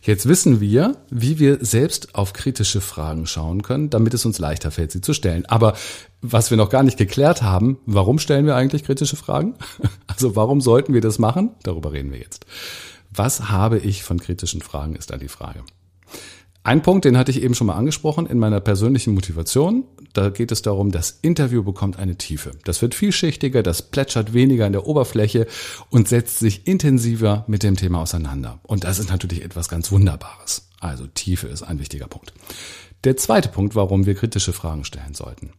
jetzt 0.00 0.26
wissen 0.26 0.62
wir, 0.62 0.96
wie 1.10 1.38
wir 1.38 1.58
selbst 1.60 2.14
auf 2.14 2.32
kritische 2.32 2.80
Fragen 2.80 3.26
schauen 3.26 3.60
können, 3.60 3.90
damit 3.90 4.14
es 4.14 4.24
uns 4.24 4.38
leichter 4.38 4.70
fällt, 4.70 4.92
sie 4.92 5.02
zu 5.02 5.12
stellen. 5.12 5.44
Aber 5.44 5.74
was 6.22 6.48
wir 6.48 6.56
noch 6.56 6.70
gar 6.70 6.82
nicht 6.82 6.96
geklärt 6.96 7.42
haben, 7.42 7.76
warum 7.84 8.18
stellen 8.18 8.46
wir 8.46 8.56
eigentlich 8.56 8.84
kritische 8.84 9.16
Fragen? 9.16 9.54
Also 10.06 10.34
warum 10.34 10.62
sollten 10.62 10.94
wir 10.94 11.02
das 11.02 11.18
machen? 11.18 11.50
Darüber 11.62 11.92
reden 11.92 12.10
wir 12.10 12.18
jetzt. 12.18 12.46
Was 13.10 13.50
habe 13.50 13.78
ich 13.78 14.02
von 14.02 14.18
kritischen 14.18 14.62
Fragen, 14.62 14.96
ist 14.96 15.10
dann 15.10 15.20
die 15.20 15.28
Frage. 15.28 15.62
Ein 16.62 16.80
Punkt, 16.80 17.04
den 17.04 17.18
hatte 17.18 17.30
ich 17.30 17.42
eben 17.42 17.54
schon 17.54 17.66
mal 17.66 17.74
angesprochen 17.74 18.26
in 18.26 18.38
meiner 18.38 18.60
persönlichen 18.60 19.12
Motivation. 19.12 19.84
Da 20.16 20.30
geht 20.30 20.50
es 20.50 20.62
darum, 20.62 20.92
das 20.92 21.18
Interview 21.20 21.62
bekommt 21.62 21.98
eine 21.98 22.16
Tiefe. 22.16 22.52
Das 22.64 22.80
wird 22.80 22.94
vielschichtiger, 22.94 23.62
das 23.62 23.82
plätschert 23.82 24.32
weniger 24.32 24.64
an 24.64 24.72
der 24.72 24.86
Oberfläche 24.86 25.46
und 25.90 26.08
setzt 26.08 26.38
sich 26.38 26.66
intensiver 26.66 27.44
mit 27.48 27.62
dem 27.62 27.76
Thema 27.76 28.00
auseinander. 28.00 28.58
Und 28.62 28.84
das 28.84 28.98
ist 28.98 29.10
natürlich 29.10 29.44
etwas 29.44 29.68
ganz 29.68 29.92
Wunderbares. 29.92 30.70
Also 30.80 31.06
Tiefe 31.06 31.48
ist 31.48 31.62
ein 31.62 31.78
wichtiger 31.78 32.08
Punkt. 32.08 32.32
Der 33.04 33.18
zweite 33.18 33.50
Punkt, 33.50 33.74
warum 33.74 34.06
wir 34.06 34.14
kritische 34.14 34.54
Fragen 34.54 34.84
stellen 34.84 35.12
sollten. 35.12 35.52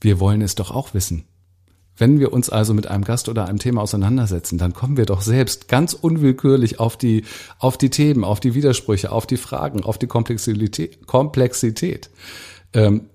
Wir 0.00 0.20
wollen 0.20 0.40
es 0.40 0.54
doch 0.54 0.70
auch 0.70 0.94
wissen. 0.94 1.24
Wenn 1.98 2.18
wir 2.18 2.32
uns 2.32 2.48
also 2.48 2.72
mit 2.72 2.86
einem 2.86 3.04
Gast 3.04 3.28
oder 3.28 3.46
einem 3.46 3.58
Thema 3.58 3.82
auseinandersetzen, 3.82 4.56
dann 4.56 4.72
kommen 4.72 4.96
wir 4.96 5.04
doch 5.04 5.20
selbst 5.20 5.68
ganz 5.68 5.92
unwillkürlich 5.92 6.80
auf 6.80 6.96
die, 6.96 7.24
auf 7.58 7.76
die 7.76 7.90
Themen, 7.90 8.24
auf 8.24 8.40
die 8.40 8.54
Widersprüche, 8.54 9.12
auf 9.12 9.26
die 9.26 9.36
Fragen, 9.36 9.82
auf 9.82 9.98
die 9.98 10.06
Komplexität. 10.06 11.06
Komplexität. 11.06 12.08
Ähm, 12.72 13.10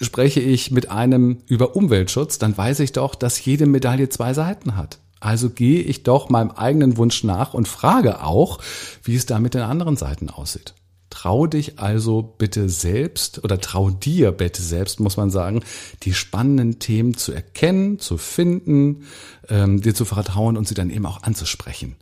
spreche 0.00 0.40
ich 0.40 0.70
mit 0.70 0.90
einem 0.90 1.38
über 1.46 1.76
Umweltschutz, 1.76 2.38
dann 2.38 2.56
weiß 2.56 2.80
ich 2.80 2.92
doch, 2.92 3.14
dass 3.14 3.44
jede 3.44 3.66
Medaille 3.66 4.08
zwei 4.08 4.34
Seiten 4.34 4.76
hat. 4.76 4.98
Also 5.20 5.50
gehe 5.50 5.80
ich 5.82 6.04
doch 6.04 6.28
meinem 6.28 6.52
eigenen 6.52 6.96
Wunsch 6.96 7.24
nach 7.24 7.54
und 7.54 7.66
frage 7.66 8.22
auch, 8.22 8.60
wie 9.02 9.16
es 9.16 9.26
da 9.26 9.40
mit 9.40 9.54
den 9.54 9.62
anderen 9.62 9.96
Seiten 9.96 10.30
aussieht. 10.30 10.74
Trau 11.10 11.46
dich 11.46 11.78
also 11.78 12.22
bitte 12.22 12.68
selbst 12.68 13.42
oder 13.42 13.60
trau 13.60 13.90
dir 13.90 14.30
bitte 14.30 14.62
selbst, 14.62 15.00
muss 15.00 15.16
man 15.16 15.30
sagen, 15.30 15.64
die 16.02 16.14
spannenden 16.14 16.78
Themen 16.78 17.16
zu 17.16 17.32
erkennen, 17.32 17.98
zu 17.98 18.18
finden, 18.18 19.04
ähm, 19.48 19.80
dir 19.80 19.94
zu 19.94 20.04
vertrauen 20.04 20.56
und 20.56 20.68
sie 20.68 20.74
dann 20.74 20.90
eben 20.90 21.06
auch 21.06 21.22
anzusprechen. 21.22 21.96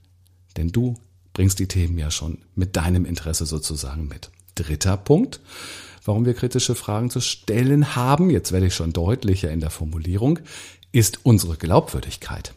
Denn 0.57 0.69
du 0.69 0.99
bringst 1.33 1.59
die 1.59 1.69
Themen 1.69 1.97
ja 1.99 2.11
schon 2.11 2.39
mit 2.55 2.77
deinem 2.77 3.05
Interesse 3.05 3.47
sozusagen 3.47 4.09
mit. 4.09 4.31
Dritter 4.55 4.97
Punkt, 4.97 5.41
warum 6.07 6.25
wir 6.25 6.35
kritische 6.35 6.75
Fragen 6.75 7.11
zu 7.11 7.21
stellen 7.21 7.97
haben, 7.97 8.31
jetzt 8.31 8.53
werde 8.53 8.67
ich 8.67 8.75
schon 8.75 8.93
deutlicher 8.93 9.51
in 9.51 9.61
der 9.61 9.71
Formulierung, 9.71 10.39
ist 10.93 11.21
unsere 11.25 11.57
Glaubwürdigkeit. 11.57 12.55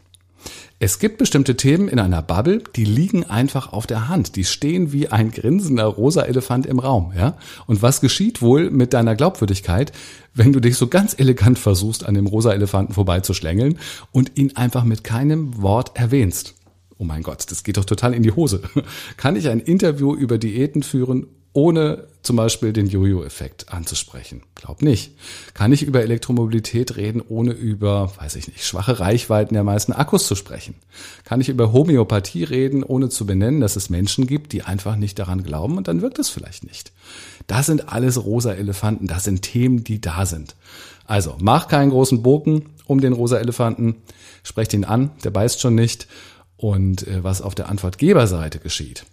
Es 0.82 0.98
gibt 0.98 1.18
bestimmte 1.18 1.58
Themen 1.58 1.88
in 1.88 1.98
einer 1.98 2.22
Bubble, 2.22 2.62
die 2.74 2.86
liegen 2.86 3.24
einfach 3.24 3.74
auf 3.74 3.86
der 3.86 4.08
Hand. 4.08 4.36
Die 4.36 4.44
stehen 4.44 4.92
wie 4.92 5.08
ein 5.08 5.30
grinsender 5.30 5.84
rosa 5.84 6.22
Elefant 6.22 6.64
im 6.64 6.78
Raum, 6.78 7.12
ja? 7.14 7.36
Und 7.66 7.82
was 7.82 8.00
geschieht 8.00 8.40
wohl 8.40 8.70
mit 8.70 8.94
deiner 8.94 9.14
Glaubwürdigkeit, 9.14 9.92
wenn 10.32 10.54
du 10.54 10.60
dich 10.60 10.76
so 10.76 10.86
ganz 10.86 11.12
elegant 11.18 11.58
versuchst, 11.58 12.06
an 12.06 12.14
dem 12.14 12.26
rosa 12.26 12.54
Elefanten 12.54 12.94
vorbeizuschlängeln 12.94 13.78
und 14.10 14.38
ihn 14.38 14.56
einfach 14.56 14.84
mit 14.84 15.04
keinem 15.04 15.60
Wort 15.60 15.98
erwähnst? 15.98 16.54
Oh 16.96 17.04
mein 17.04 17.22
Gott, 17.22 17.50
das 17.50 17.62
geht 17.62 17.76
doch 17.76 17.84
total 17.84 18.14
in 18.14 18.22
die 18.22 18.32
Hose. 18.32 18.62
Kann 19.18 19.36
ich 19.36 19.50
ein 19.50 19.60
Interview 19.60 20.14
über 20.14 20.38
Diäten 20.38 20.82
führen, 20.82 21.26
ohne 21.52 22.06
zum 22.22 22.36
Beispiel 22.36 22.72
den 22.72 22.86
Jojo-Effekt 22.86 23.72
anzusprechen? 23.72 24.42
Glaub 24.54 24.82
nicht. 24.82 25.12
Kann 25.54 25.72
ich 25.72 25.82
über 25.82 26.02
Elektromobilität 26.02 26.96
reden, 26.96 27.22
ohne 27.26 27.52
über, 27.52 28.12
weiß 28.18 28.36
ich 28.36 28.48
nicht, 28.48 28.64
schwache 28.64 29.00
Reichweiten 29.00 29.54
der 29.54 29.64
meisten 29.64 29.92
Akkus 29.92 30.26
zu 30.26 30.34
sprechen? 30.34 30.74
Kann 31.24 31.40
ich 31.40 31.48
über 31.48 31.72
Homöopathie 31.72 32.44
reden, 32.44 32.84
ohne 32.84 33.08
zu 33.08 33.26
benennen, 33.26 33.60
dass 33.60 33.76
es 33.76 33.90
Menschen 33.90 34.26
gibt, 34.26 34.52
die 34.52 34.62
einfach 34.62 34.96
nicht 34.96 35.18
daran 35.18 35.42
glauben 35.42 35.76
und 35.76 35.88
dann 35.88 36.02
wirkt 36.02 36.18
es 36.18 36.28
vielleicht 36.28 36.64
nicht? 36.64 36.92
Das 37.46 37.66
sind 37.66 37.88
alles 37.88 38.24
rosa 38.24 38.52
Elefanten, 38.52 39.06
das 39.06 39.24
sind 39.24 39.42
Themen, 39.42 39.82
die 39.82 40.00
da 40.00 40.26
sind. 40.26 40.54
Also, 41.06 41.36
mach 41.40 41.66
keinen 41.66 41.90
großen 41.90 42.22
Bogen 42.22 42.66
um 42.86 43.00
den 43.00 43.12
rosa 43.12 43.38
Elefanten, 43.38 43.96
sprecht 44.44 44.72
ihn 44.74 44.84
an, 44.84 45.10
der 45.24 45.30
beißt 45.30 45.60
schon 45.60 45.74
nicht. 45.74 46.06
Und 46.56 47.08
äh, 47.08 47.24
was 47.24 47.40
auf 47.40 47.54
der 47.54 47.68
Antwortgeberseite 47.68 48.58
geschieht, 48.58 49.06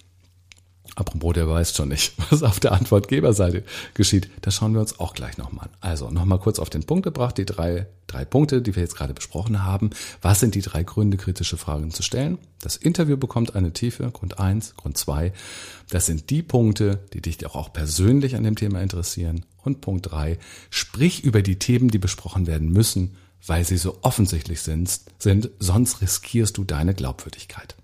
Apropos, 0.98 1.34
der 1.34 1.48
weiß 1.48 1.76
schon 1.76 1.90
nicht, 1.90 2.14
was 2.32 2.42
auf 2.42 2.60
der 2.60 2.72
Antwortgeberseite 2.72 3.64
geschieht. 3.94 4.32
Das 4.42 4.56
schauen 4.56 4.74
wir 4.74 4.82
uns 4.82 5.00
auch 5.00 5.14
gleich 5.14 5.38
nochmal 5.38 5.66
an. 5.66 5.72
Also 5.80 6.10
nochmal 6.10 6.40
kurz 6.40 6.58
auf 6.58 6.72
den 6.72 6.86
Punkt 6.86 7.04
gebracht, 7.04 7.38
die 7.38 7.46
drei, 7.46 7.86
drei 8.08 8.26
Punkte, 8.26 8.64
die 8.64 8.76
wir 8.76 8.82
jetzt 8.82 8.96
gerade 8.96 9.14
besprochen 9.14 9.64
haben. 9.64 9.92
Was 10.24 10.40
sind 10.40 10.56
die 10.56 10.62
drei 10.62 10.82
Gründe, 10.82 11.18
kritische 11.18 11.56
Fragen 11.56 11.92
zu 11.92 12.02
stellen? 12.02 12.40
Das 12.62 12.78
Interview 12.78 13.16
bekommt 13.16 13.56
eine 13.56 13.74
Tiefe, 13.74 14.10
Grund 14.10 14.40
eins, 14.40 14.76
Grund 14.76 14.98
zwei. 14.98 15.34
Das 15.92 16.08
sind 16.08 16.32
die 16.32 16.42
Punkte, 16.42 17.00
die 17.14 17.22
dich 17.22 17.46
auch, 17.46 17.56
auch 17.56 17.72
persönlich 17.72 18.36
an 18.36 18.44
dem 18.44 18.56
Thema 18.56 18.82
interessieren. 18.82 19.46
Und 19.64 19.82
Punkt 19.82 20.12
drei, 20.12 20.40
sprich 20.72 21.24
über 21.24 21.44
die 21.44 21.60
Themen, 21.60 21.90
die 21.92 22.00
besprochen 22.00 22.48
werden 22.48 22.70
müssen, 22.70 23.18
weil 23.46 23.66
sie 23.66 23.78
so 23.78 24.00
offensichtlich 24.02 24.62
sind, 24.62 25.00
sind 25.20 25.52
sonst 25.60 26.02
riskierst 26.02 26.58
du 26.58 26.64
deine 26.64 26.96
Glaubwürdigkeit. 26.96 27.76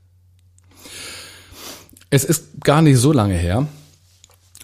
Es 2.13 2.23
ist 2.23 2.61
gar 2.63 2.83
nicht 2.83 2.99
so 2.99 3.11
lange 3.11 3.33
her. 3.33 3.65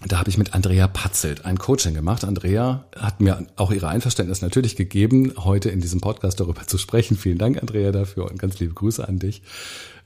Da 0.06 0.20
habe 0.20 0.30
ich 0.30 0.38
mit 0.38 0.54
Andrea 0.54 0.86
Patzelt 0.86 1.44
ein 1.44 1.58
Coaching 1.58 1.94
gemacht. 1.94 2.22
Andrea 2.22 2.84
hat 2.94 3.20
mir 3.20 3.44
auch 3.56 3.72
ihre 3.72 3.88
Einverständnis 3.88 4.40
natürlich 4.40 4.76
gegeben, 4.76 5.32
heute 5.36 5.68
in 5.68 5.80
diesem 5.80 6.00
Podcast 6.00 6.38
darüber 6.38 6.64
zu 6.68 6.78
sprechen. 6.78 7.16
Vielen 7.16 7.38
Dank, 7.38 7.60
Andrea, 7.60 7.90
dafür 7.90 8.30
und 8.30 8.38
ganz 8.38 8.60
liebe 8.60 8.72
Grüße 8.74 9.06
an 9.06 9.18
dich. 9.18 9.42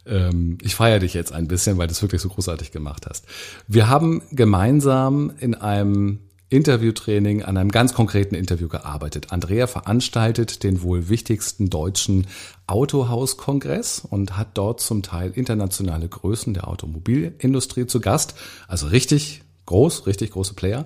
Ähm, 0.07 0.57
ich 0.63 0.75
feiere 0.75 1.01
dich 1.01 1.13
jetzt 1.13 1.35
ein 1.35 1.47
bisschen, 1.47 1.77
weil 1.77 1.87
du 1.87 1.93
es 1.93 2.01
wirklich 2.01 2.23
so 2.23 2.31
großartig 2.31 2.73
gemacht 2.73 3.05
hast. 3.07 3.27
Wir 3.69 3.91
haben 3.91 4.23
gemeinsam 4.31 5.31
in 5.39 5.55
einem 5.55 6.21
Interviewtraining 6.49 7.43
an 7.43 7.57
einem 7.57 7.71
ganz 7.71 7.95
konkreten 7.95 8.35
Interview 8.35 8.69
gearbeitet. 8.69 9.33
Andrea 9.33 9.67
veranstaltet 9.67 10.63
den 10.63 10.83
wohl 10.83 11.09
wichtigsten 11.09 11.71
deutschen 11.71 12.27
Autohauskongress 12.67 14.01
und 14.09 14.37
hat 14.37 14.49
dort 14.55 14.81
zum 14.81 15.03
Teil 15.03 15.33
internationale 15.33 16.09
Größen 16.09 16.55
der 16.55 16.69
Automobilindustrie 16.69 17.87
zu 17.87 18.01
Gast. 18.01 18.35
Also 18.69 18.87
richtig 18.87 19.43
groß, 19.67 20.07
richtig 20.07 20.33
große 20.33 20.55
Player. 20.55 20.85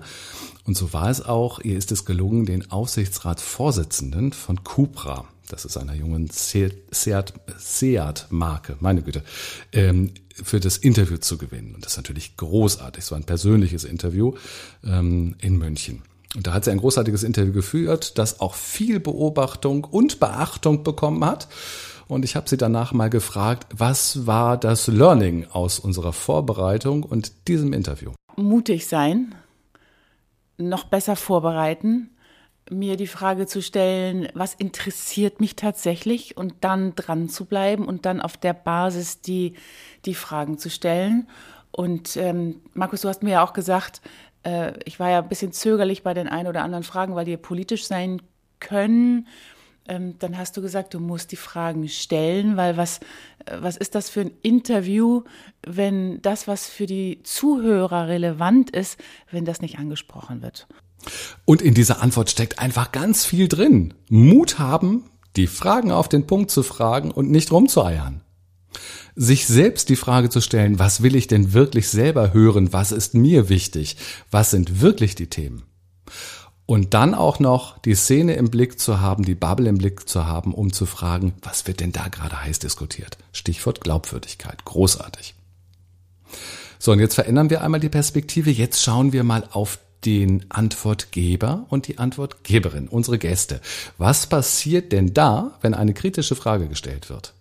Und 0.65 0.77
so 0.77 0.93
war 0.93 1.09
es 1.09 1.21
auch, 1.25 1.59
ihr 1.59 1.77
ist 1.77 1.91
es 1.91 2.05
gelungen, 2.05 2.45
den 2.45 2.71
Aufsichtsratsvorsitzenden 2.71 4.33
von 4.33 4.63
Cupra, 4.63 5.27
das 5.49 5.65
ist 5.65 5.77
einer 5.77 5.95
jungen 5.95 6.29
Seat-Marke, 6.29 7.47
meine 8.79 9.01
Güte, 9.01 9.23
ähm, 9.73 10.13
für 10.43 10.59
das 10.59 10.77
Interview 10.77 11.17
zu 11.17 11.37
gewinnen. 11.37 11.75
Und 11.75 11.85
das 11.85 11.93
ist 11.93 11.97
natürlich 11.97 12.37
großartig. 12.37 13.03
Es 13.03 13.11
war 13.11 13.17
ein 13.17 13.25
persönliches 13.25 13.83
Interview 13.83 14.33
ähm, 14.83 15.35
in 15.39 15.57
München. 15.57 16.03
Und 16.35 16.45
da 16.45 16.53
hat 16.53 16.65
sie 16.65 16.71
ein 16.71 16.77
großartiges 16.77 17.23
Interview 17.23 17.53
geführt, 17.53 18.17
das 18.17 18.39
auch 18.39 18.53
viel 18.53 18.99
Beobachtung 18.99 19.83
und 19.83 20.19
Beachtung 20.19 20.83
bekommen 20.83 21.25
hat. 21.25 21.47
Und 22.07 22.25
ich 22.25 22.35
habe 22.35 22.49
sie 22.49 22.57
danach 22.57 22.91
mal 22.91 23.09
gefragt, 23.09 23.67
was 23.75 24.25
war 24.25 24.57
das 24.57 24.87
Learning 24.87 25.47
aus 25.51 25.79
unserer 25.79 26.13
Vorbereitung 26.13 27.03
und 27.03 27.47
diesem 27.47 27.73
Interview? 27.73 28.11
Mutig 28.35 28.87
sein, 28.87 29.35
noch 30.57 30.85
besser 30.85 31.15
vorbereiten, 31.15 32.09
mir 32.69 32.97
die 32.97 33.07
Frage 33.07 33.47
zu 33.47 33.61
stellen, 33.61 34.27
was 34.33 34.53
interessiert 34.53 35.39
mich 35.39 35.55
tatsächlich 35.55 36.37
und 36.37 36.53
dann 36.61 36.95
dran 36.95 37.29
zu 37.29 37.45
bleiben 37.45 37.85
und 37.85 38.05
dann 38.05 38.21
auf 38.21 38.37
der 38.37 38.53
Basis 38.53 39.21
die, 39.21 39.55
die 40.05 40.15
Fragen 40.15 40.57
zu 40.57 40.69
stellen. 40.69 41.27
Und 41.71 42.17
ähm, 42.17 42.61
Markus, 42.73 43.01
du 43.01 43.09
hast 43.09 43.23
mir 43.23 43.31
ja 43.31 43.43
auch 43.43 43.53
gesagt, 43.53 44.01
äh, 44.43 44.73
ich 44.85 44.99
war 44.99 45.09
ja 45.09 45.19
ein 45.19 45.29
bisschen 45.29 45.51
zögerlich 45.51 46.03
bei 46.03 46.13
den 46.13 46.27
ein 46.27 46.47
oder 46.47 46.63
anderen 46.63 46.83
Fragen, 46.83 47.15
weil 47.15 47.25
die 47.25 47.37
politisch 47.37 47.85
sein 47.85 48.21
können. 48.59 49.27
Ähm, 49.87 50.15
dann 50.19 50.37
hast 50.37 50.55
du 50.55 50.61
gesagt, 50.61 50.93
du 50.93 50.99
musst 50.99 51.31
die 51.31 51.35
Fragen 51.35 51.87
stellen, 51.89 52.57
weil 52.57 52.77
was, 52.77 52.99
äh, 53.45 53.57
was 53.59 53.77
ist 53.77 53.95
das 53.95 54.09
für 54.09 54.21
ein 54.21 54.31
Interview, 54.41 55.23
wenn 55.65 56.21
das, 56.21 56.47
was 56.47 56.67
für 56.67 56.85
die 56.85 57.21
Zuhörer 57.23 58.07
relevant 58.07 58.69
ist, 58.69 58.99
wenn 59.31 59.45
das 59.45 59.61
nicht 59.61 59.79
angesprochen 59.79 60.41
wird? 60.41 60.67
Und 61.45 61.61
in 61.61 61.73
dieser 61.73 62.01
Antwort 62.01 62.29
steckt 62.29 62.59
einfach 62.59 62.91
ganz 62.91 63.25
viel 63.25 63.47
drin. 63.47 63.93
Mut 64.09 64.59
haben, 64.59 65.05
die 65.35 65.47
Fragen 65.47 65.91
auf 65.91 66.09
den 66.09 66.27
Punkt 66.27 66.51
zu 66.51 66.63
fragen 66.63 67.11
und 67.11 67.29
nicht 67.31 67.51
rumzueiern. 67.51 68.21
Sich 69.15 69.47
selbst 69.47 69.89
die 69.89 69.95
Frage 69.95 70.29
zu 70.29 70.41
stellen, 70.41 70.79
was 70.79 71.01
will 71.01 71.15
ich 71.15 71.27
denn 71.27 71.53
wirklich 71.53 71.89
selber 71.89 72.33
hören? 72.33 72.71
Was 72.73 72.91
ist 72.91 73.15
mir 73.15 73.49
wichtig? 73.49 73.97
Was 74.31 74.51
sind 74.51 74.81
wirklich 74.81 75.15
die 75.15 75.27
Themen? 75.27 75.63
Und 76.65 76.93
dann 76.93 77.15
auch 77.15 77.39
noch 77.39 77.79
die 77.79 77.95
Szene 77.95 78.35
im 78.35 78.51
Blick 78.51 78.79
zu 78.79 78.99
haben, 78.99 79.25
die 79.25 79.33
Bubble 79.33 79.67
im 79.67 79.79
Blick 79.79 80.07
zu 80.07 80.27
haben, 80.27 80.53
um 80.53 80.71
zu 80.71 80.85
fragen, 80.85 81.33
was 81.41 81.65
wird 81.65 81.79
denn 81.79 81.91
da 81.91 82.09
gerade 82.09 82.43
heiß 82.43 82.59
diskutiert? 82.59 83.17
Stichwort 83.31 83.81
Glaubwürdigkeit. 83.81 84.63
Großartig. 84.65 85.33
So, 86.77 86.91
und 86.91 86.99
jetzt 86.99 87.15
verändern 87.15 87.49
wir 87.49 87.63
einmal 87.63 87.79
die 87.79 87.89
Perspektive. 87.89 88.51
Jetzt 88.51 88.83
schauen 88.83 89.13
wir 89.13 89.23
mal 89.23 89.49
auf 89.51 89.79
den 90.05 90.45
Antwortgeber 90.49 91.65
und 91.69 91.87
die 91.87 91.97
Antwortgeberin, 91.97 92.87
unsere 92.87 93.17
Gäste. 93.17 93.61
Was 93.97 94.27
passiert 94.27 94.91
denn 94.91 95.13
da, 95.13 95.57
wenn 95.61 95.73
eine 95.73 95.93
kritische 95.93 96.35
Frage 96.35 96.67
gestellt 96.67 97.09
wird? 97.09 97.33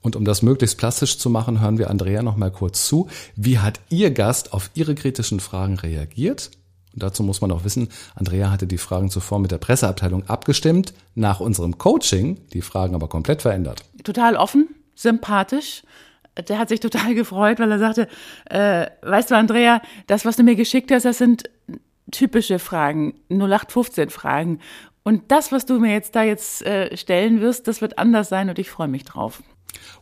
Und 0.00 0.16
um 0.16 0.24
das 0.26 0.42
möglichst 0.42 0.76
plastisch 0.76 1.18
zu 1.18 1.30
machen, 1.30 1.60
hören 1.60 1.78
wir 1.78 1.88
Andrea 1.88 2.22
noch 2.22 2.36
mal 2.36 2.50
kurz 2.50 2.86
zu. 2.86 3.08
Wie 3.36 3.58
hat 3.58 3.80
Ihr 3.88 4.10
Gast 4.10 4.52
auf 4.52 4.70
Ihre 4.74 4.94
kritischen 4.94 5.40
Fragen 5.40 5.78
reagiert? 5.78 6.50
Und 6.92 7.02
dazu 7.02 7.22
muss 7.22 7.40
man 7.40 7.50
auch 7.50 7.64
wissen, 7.64 7.88
Andrea 8.14 8.50
hatte 8.50 8.66
die 8.66 8.78
Fragen 8.78 9.10
zuvor 9.10 9.38
mit 9.38 9.50
der 9.50 9.58
Presseabteilung 9.58 10.28
abgestimmt, 10.28 10.92
nach 11.14 11.40
unserem 11.40 11.78
Coaching 11.78 12.38
die 12.52 12.60
Fragen 12.60 12.94
aber 12.94 13.08
komplett 13.08 13.42
verändert. 13.42 13.82
Total 14.04 14.36
offen, 14.36 14.68
sympathisch. 14.94 15.82
Der 16.48 16.58
hat 16.58 16.68
sich 16.68 16.80
total 16.80 17.14
gefreut, 17.14 17.58
weil 17.60 17.70
er 17.70 17.78
sagte, 17.78 18.08
äh, 18.46 18.86
weißt 19.02 19.30
du, 19.30 19.36
Andrea, 19.36 19.80
das, 20.06 20.24
was 20.24 20.36
du 20.36 20.42
mir 20.42 20.56
geschickt 20.56 20.90
hast, 20.90 21.04
das 21.04 21.18
sind 21.18 21.44
typische 22.10 22.58
Fragen, 22.58 23.14
0815 23.28 24.10
Fragen. 24.10 24.60
Und 25.02 25.30
das, 25.30 25.52
was 25.52 25.66
du 25.66 25.78
mir 25.78 25.92
jetzt 25.92 26.16
da 26.16 26.22
jetzt 26.22 26.62
äh, 26.62 26.96
stellen 26.96 27.40
wirst, 27.40 27.68
das 27.68 27.80
wird 27.80 27.98
anders 27.98 28.28
sein 28.28 28.48
und 28.48 28.58
ich 28.58 28.70
freue 28.70 28.88
mich 28.88 29.04
drauf. 29.04 29.42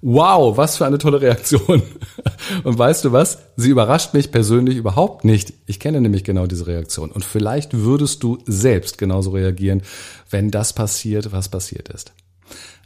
Wow, 0.00 0.56
was 0.56 0.76
für 0.76 0.86
eine 0.86 0.98
tolle 0.98 1.20
Reaktion. 1.20 1.82
Und 2.64 2.78
weißt 2.78 3.04
du 3.04 3.12
was? 3.12 3.38
Sie 3.56 3.70
überrascht 3.70 4.14
mich 4.14 4.30
persönlich 4.30 4.76
überhaupt 4.76 5.24
nicht. 5.24 5.54
Ich 5.66 5.80
kenne 5.80 6.00
nämlich 6.00 6.24
genau 6.24 6.46
diese 6.46 6.66
Reaktion. 6.66 7.10
Und 7.10 7.24
vielleicht 7.24 7.74
würdest 7.74 8.22
du 8.22 8.38
selbst 8.46 8.98
genauso 8.98 9.30
reagieren, 9.30 9.82
wenn 10.28 10.50
das 10.50 10.72
passiert, 10.72 11.32
was 11.32 11.48
passiert 11.48 11.88
ist. 11.88 12.12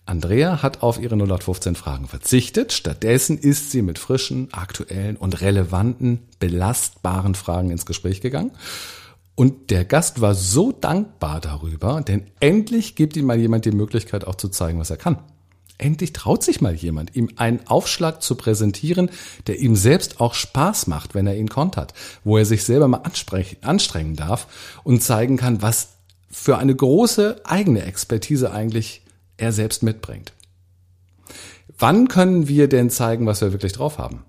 Andrea 0.07 0.63
hat 0.63 0.83
auf 0.83 1.01
ihre 1.01 1.17
0815 1.17 1.75
Fragen 1.75 2.07
verzichtet. 2.07 2.73
Stattdessen 2.73 3.39
ist 3.39 3.73
sie 3.73 3.83
mit 3.83 3.99
frischen, 3.99 4.49
aktuellen 4.53 5.17
und 5.17 5.41
relevanten, 5.41 6.21
belastbaren 6.39 7.35
Fragen 7.35 7.71
ins 7.71 7.87
Gespräch 7.87 8.21
gegangen. 8.21 8.53
Und 9.35 9.71
der 9.71 9.85
Gast 9.85 10.21
war 10.21 10.35
so 10.35 10.73
dankbar 10.73 11.41
darüber, 11.41 12.01
denn 12.01 12.29
endlich 12.41 12.95
gibt 12.95 13.17
ihm 13.17 13.27
mal 13.27 13.39
jemand 13.39 13.65
die 13.65 13.73
Möglichkeit 13.73 14.27
auch 14.27 14.37
zu 14.37 14.49
zeigen, 14.49 14.79
was 14.79 14.91
er 14.91 14.97
kann. 14.97 15.19
Endlich 15.77 16.15
traut 16.15 16.43
sich 16.43 16.63
mal 16.63 16.75
jemand, 16.75 17.15
ihm 17.17 17.29
einen 17.37 17.67
Aufschlag 17.67 18.23
zu 18.23 18.37
präsentieren, 18.37 19.11
der 19.47 19.59
ihm 19.59 19.77
selbst 19.77 20.21
auch 20.21 20.33
Spaß 20.33 20.87
macht, 20.87 21.15
wenn 21.15 21.27
er 21.27 21.37
ihn 21.37 21.51
kontert, 21.51 21.93
wo 22.25 22.39
er 22.39 22.47
sich 22.47 22.65
selber 22.65 22.89
mal 22.89 23.03
anstrengen 23.61 24.17
darf 24.17 24.47
und 24.85 25.03
zeigen 25.03 25.37
kann, 25.37 25.61
was 25.61 25.89
für 26.31 26.57
eine 26.57 26.75
große 26.75 27.43
eigene 27.45 27.83
Expertise 27.83 28.53
eigentlich 28.53 29.03
er 29.37 29.53
selbst 29.53 29.83
mitbringt. 29.83 30.33
Wann 31.79 32.09
können 32.09 32.49
wir 32.49 32.69
denn 32.69 32.91
zeigen, 32.91 33.27
was 33.27 33.41
wir 33.41 33.53
wirklich 33.53 33.73
drauf 33.73 33.99
haben? 33.99 34.25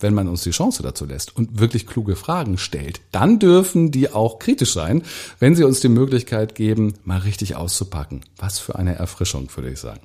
wenn 0.00 0.14
man 0.14 0.28
uns 0.28 0.42
die 0.42 0.50
Chance 0.50 0.82
dazu 0.82 1.06
lässt 1.06 1.36
und 1.36 1.58
wirklich 1.58 1.86
kluge 1.86 2.16
Fragen 2.16 2.58
stellt, 2.58 3.00
dann 3.12 3.38
dürfen 3.38 3.90
die 3.90 4.12
auch 4.12 4.38
kritisch 4.38 4.72
sein, 4.72 5.02
wenn 5.38 5.54
sie 5.54 5.64
uns 5.64 5.80
die 5.80 5.88
Möglichkeit 5.88 6.54
geben, 6.54 6.94
mal 7.04 7.18
richtig 7.18 7.56
auszupacken. 7.56 8.22
Was 8.36 8.58
für 8.58 8.76
eine 8.76 8.94
Erfrischung, 8.94 9.48
würde 9.54 9.70
ich 9.70 9.78
sagen. 9.78 10.00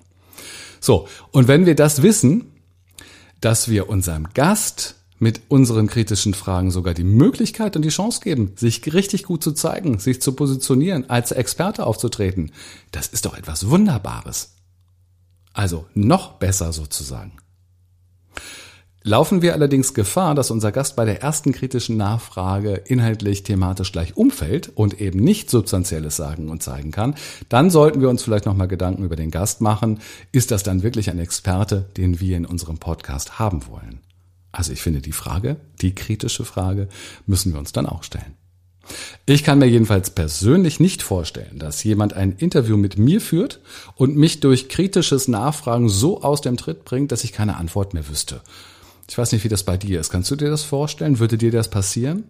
So, 0.79 1.07
und 1.31 1.47
wenn 1.47 1.65
wir 1.65 1.75
das 1.75 2.01
wissen, 2.01 2.51
dass 3.39 3.69
wir 3.69 3.89
unserem 3.89 4.29
Gast 4.33 4.95
mit 5.23 5.41
unseren 5.47 5.87
kritischen 5.87 6.35
Fragen 6.35 6.69
sogar 6.69 6.93
die 6.93 7.03
Möglichkeit 7.03 7.75
und 7.75 7.81
die 7.81 7.89
Chance 7.89 8.19
geben, 8.21 8.51
sich 8.55 8.93
richtig 8.93 9.23
gut 9.23 9.41
zu 9.41 9.53
zeigen, 9.53 9.97
sich 9.97 10.21
zu 10.21 10.33
positionieren, 10.33 11.09
als 11.09 11.31
Experte 11.31 11.87
aufzutreten, 11.87 12.51
das 12.91 13.07
ist 13.07 13.25
doch 13.25 13.35
etwas 13.35 13.69
Wunderbares. 13.69 14.53
Also 15.53 15.85
noch 15.95 16.33
besser 16.33 16.73
sozusagen. 16.73 17.37
Laufen 19.05 19.41
wir 19.41 19.53
allerdings 19.53 19.93
Gefahr, 19.93 20.33
dass 20.33 20.49
unser 20.49 20.71
Gast 20.71 20.95
bei 20.95 21.03
der 21.03 21.21
ersten 21.21 21.51
kritischen 21.51 21.97
Nachfrage 21.97 22.75
inhaltlich 22.85 23.43
thematisch 23.43 23.91
gleich 23.91 24.15
umfällt 24.15 24.71
und 24.75 25.01
eben 25.01 25.19
nicht 25.19 25.49
substanzielles 25.49 26.15
sagen 26.15 26.49
und 26.49 26.63
zeigen 26.63 26.91
kann, 26.91 27.15
dann 27.49 27.69
sollten 27.69 27.99
wir 27.99 28.09
uns 28.09 28.23
vielleicht 28.23 28.45
nochmal 28.45 28.69
Gedanken 28.69 29.03
über 29.03 29.17
den 29.17 29.29
Gast 29.29 29.59
machen. 29.59 29.99
Ist 30.31 30.51
das 30.51 30.63
dann 30.63 30.83
wirklich 30.83 31.09
ein 31.09 31.19
Experte, 31.19 31.89
den 31.97 32.21
wir 32.21 32.37
in 32.37 32.45
unserem 32.45 32.77
Podcast 32.77 33.39
haben 33.39 33.67
wollen? 33.67 33.99
Also 34.53 34.71
ich 34.71 34.81
finde 34.81 35.01
die 35.01 35.11
Frage, 35.11 35.57
die 35.81 35.93
kritische 35.93 36.45
Frage, 36.45 36.87
müssen 37.25 37.51
wir 37.51 37.59
uns 37.59 37.73
dann 37.73 37.87
auch 37.87 38.03
stellen. 38.03 38.37
Ich 39.25 39.43
kann 39.43 39.59
mir 39.59 39.65
jedenfalls 39.65 40.11
persönlich 40.11 40.79
nicht 40.79 41.01
vorstellen, 41.01 41.57
dass 41.57 41.83
jemand 41.83 42.13
ein 42.13 42.33
Interview 42.33 42.77
mit 42.77 42.97
mir 42.97 43.19
führt 43.19 43.61
und 43.95 44.15
mich 44.15 44.41
durch 44.41 44.69
kritisches 44.69 45.27
Nachfragen 45.27 45.89
so 45.89 46.21
aus 46.21 46.41
dem 46.41 46.57
Tritt 46.57 46.85
bringt, 46.85 47.11
dass 47.11 47.23
ich 47.23 47.33
keine 47.33 47.57
Antwort 47.57 47.93
mehr 47.93 48.07
wüsste. 48.09 48.41
Ich 49.09 49.17
weiß 49.17 49.31
nicht, 49.31 49.43
wie 49.43 49.49
das 49.49 49.63
bei 49.63 49.77
dir 49.77 49.99
ist. 49.99 50.11
Kannst 50.11 50.29
du 50.31 50.35
dir 50.35 50.49
das 50.49 50.63
vorstellen? 50.63 51.19
Würde 51.19 51.37
dir 51.37 51.51
das 51.51 51.69
passieren? 51.69 52.25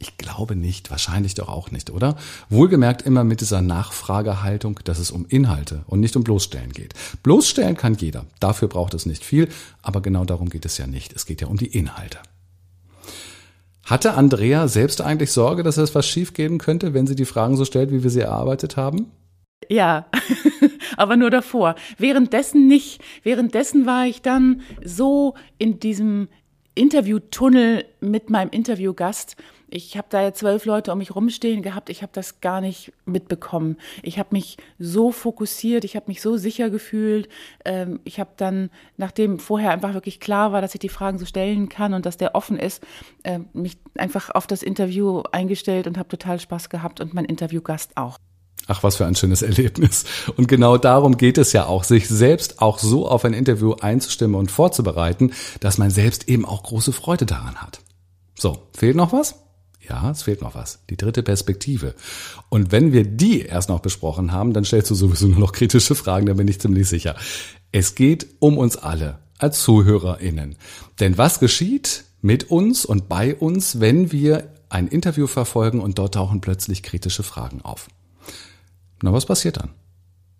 Ich 0.00 0.16
glaube 0.16 0.54
nicht, 0.54 0.92
wahrscheinlich 0.92 1.34
doch 1.34 1.48
auch 1.48 1.72
nicht, 1.72 1.90
oder? 1.90 2.16
Wohlgemerkt 2.50 3.02
immer 3.02 3.24
mit 3.24 3.40
dieser 3.40 3.62
Nachfragehaltung, 3.62 4.78
dass 4.84 5.00
es 5.00 5.10
um 5.10 5.26
Inhalte 5.26 5.82
und 5.88 5.98
nicht 5.98 6.14
um 6.14 6.22
Bloßstellen 6.22 6.72
geht. 6.72 6.94
Bloßstellen 7.24 7.76
kann 7.76 7.94
jeder, 7.94 8.24
dafür 8.38 8.68
braucht 8.68 8.94
es 8.94 9.06
nicht 9.06 9.24
viel, 9.24 9.48
aber 9.82 10.00
genau 10.00 10.24
darum 10.24 10.50
geht 10.50 10.64
es 10.64 10.78
ja 10.78 10.86
nicht. 10.86 11.12
Es 11.14 11.26
geht 11.26 11.40
ja 11.40 11.48
um 11.48 11.56
die 11.56 11.66
Inhalte. 11.66 12.18
Hatte 13.84 14.14
Andrea 14.14 14.68
selbst 14.68 15.00
eigentlich 15.00 15.32
Sorge, 15.32 15.62
dass 15.64 15.78
es 15.78 15.94
was 15.94 16.06
schiefgehen 16.06 16.58
könnte, 16.58 16.94
wenn 16.94 17.06
sie 17.06 17.16
die 17.16 17.24
Fragen 17.24 17.56
so 17.56 17.64
stellt, 17.64 17.90
wie 17.90 18.02
wir 18.02 18.10
sie 18.10 18.20
erarbeitet 18.20 18.76
haben? 18.76 19.10
Ja, 19.68 20.06
aber 20.96 21.16
nur 21.16 21.30
davor. 21.30 21.74
Währenddessen 21.96 22.68
nicht. 22.68 23.02
Währenddessen 23.24 23.86
war 23.86 24.06
ich 24.06 24.22
dann 24.22 24.60
so 24.84 25.34
in 25.58 25.80
diesem 25.80 26.28
Interviewtunnel 26.74 27.84
mit 28.00 28.30
meinem 28.30 28.50
Interviewgast. 28.50 29.36
Ich 29.70 29.96
habe 29.96 30.08
da 30.10 30.22
ja 30.22 30.32
zwölf 30.32 30.64
Leute 30.64 30.92
um 30.92 30.98
mich 30.98 31.14
rumstehen 31.14 31.62
gehabt. 31.62 31.90
Ich 31.90 32.02
habe 32.02 32.12
das 32.14 32.40
gar 32.40 32.60
nicht 32.60 32.92
mitbekommen. 33.04 33.76
Ich 34.02 34.18
habe 34.18 34.30
mich 34.32 34.56
so 34.78 35.12
fokussiert, 35.12 35.84
ich 35.84 35.94
habe 35.94 36.06
mich 36.08 36.22
so 36.22 36.36
sicher 36.36 36.70
gefühlt. 36.70 37.28
Ähm, 37.64 38.00
ich 38.04 38.18
habe 38.18 38.30
dann, 38.36 38.70
nachdem 38.96 39.38
vorher 39.38 39.70
einfach 39.70 39.94
wirklich 39.94 40.20
klar 40.20 40.52
war, 40.52 40.60
dass 40.60 40.74
ich 40.74 40.80
die 40.80 40.88
Fragen 40.88 41.18
so 41.18 41.26
stellen 41.26 41.68
kann 41.68 41.92
und 41.92 42.06
dass 42.06 42.16
der 42.16 42.34
offen 42.34 42.58
ist, 42.58 42.82
ähm, 43.24 43.46
mich 43.52 43.78
einfach 43.96 44.30
auf 44.30 44.46
das 44.46 44.62
Interview 44.62 45.22
eingestellt 45.32 45.86
und 45.86 45.98
habe 45.98 46.08
total 46.08 46.40
Spaß 46.40 46.70
gehabt 46.70 47.00
und 47.00 47.12
mein 47.12 47.24
Interviewgast 47.26 47.96
auch. 47.96 48.16
Ach, 48.70 48.82
was 48.82 48.96
für 48.96 49.06
ein 49.06 49.14
schönes 49.14 49.40
Erlebnis. 49.40 50.04
Und 50.36 50.46
genau 50.46 50.76
darum 50.76 51.16
geht 51.16 51.38
es 51.38 51.52
ja 51.52 51.66
auch, 51.66 51.84
sich 51.84 52.06
selbst 52.06 52.60
auch 52.60 52.78
so 52.78 53.08
auf 53.08 53.24
ein 53.24 53.32
Interview 53.32 53.72
einzustimmen 53.72 54.34
und 54.34 54.50
vorzubereiten, 54.50 55.32
dass 55.60 55.78
man 55.78 55.90
selbst 55.90 56.28
eben 56.28 56.44
auch 56.44 56.62
große 56.62 56.92
Freude 56.92 57.24
daran 57.24 57.56
hat. 57.56 57.80
So, 58.34 58.68
fehlt 58.76 58.94
noch 58.94 59.12
was? 59.12 59.36
Ja, 59.88 60.10
es 60.10 60.22
fehlt 60.22 60.42
noch 60.42 60.54
was. 60.54 60.80
Die 60.90 60.96
dritte 60.96 61.22
Perspektive. 61.22 61.94
Und 62.48 62.72
wenn 62.72 62.92
wir 62.92 63.04
die 63.04 63.42
erst 63.42 63.68
noch 63.68 63.80
besprochen 63.80 64.32
haben, 64.32 64.52
dann 64.52 64.64
stellst 64.64 64.90
du 64.90 64.94
sowieso 64.94 65.28
nur 65.28 65.38
noch 65.38 65.52
kritische 65.52 65.94
Fragen, 65.94 66.26
da 66.26 66.34
bin 66.34 66.48
ich 66.48 66.60
ziemlich 66.60 66.88
sicher. 66.88 67.16
Es 67.72 67.94
geht 67.94 68.26
um 68.38 68.58
uns 68.58 68.76
alle 68.76 69.18
als 69.38 69.62
ZuhörerInnen. 69.62 70.56
Denn 71.00 71.16
was 71.16 71.40
geschieht 71.40 72.04
mit 72.20 72.50
uns 72.50 72.84
und 72.84 73.08
bei 73.08 73.34
uns, 73.34 73.80
wenn 73.80 74.12
wir 74.12 74.52
ein 74.68 74.88
Interview 74.88 75.26
verfolgen 75.26 75.80
und 75.80 75.98
dort 75.98 76.14
tauchen 76.14 76.40
plötzlich 76.40 76.82
kritische 76.82 77.22
Fragen 77.22 77.62
auf? 77.62 77.88
Na, 79.02 79.12
was 79.12 79.26
passiert 79.26 79.56
dann? 79.56 79.70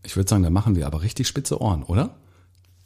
Ich 0.02 0.16
würde 0.16 0.28
sagen, 0.28 0.42
da 0.42 0.50
machen 0.50 0.76
wir 0.76 0.86
aber 0.86 1.02
richtig 1.02 1.26
spitze 1.26 1.60
Ohren, 1.60 1.82
oder? 1.84 2.16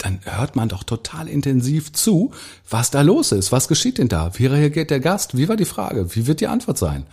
Dann 0.03 0.19
hört 0.25 0.57
man 0.57 0.69
doch 0.69 0.83
total 0.83 1.29
intensiv 1.29 1.93
zu, 1.93 2.33
was 2.69 2.91
da 2.91 3.03
los 3.03 3.31
ist. 3.31 3.53
Was 3.53 3.69
geschieht 3.69 3.99
denn 3.99 4.09
da? 4.09 4.33
Wie 4.35 4.47
reagiert 4.47 4.91
der 4.91 4.99
Gast? 4.99 5.37
Wie 5.37 5.49
war 5.49 5.57
die 5.57 5.65
Frage? 5.65 6.17
Wie 6.17 6.27
wird 6.27 6.41
die 6.41 6.49
Antwort 6.49 6.77
sein? 6.77 7.07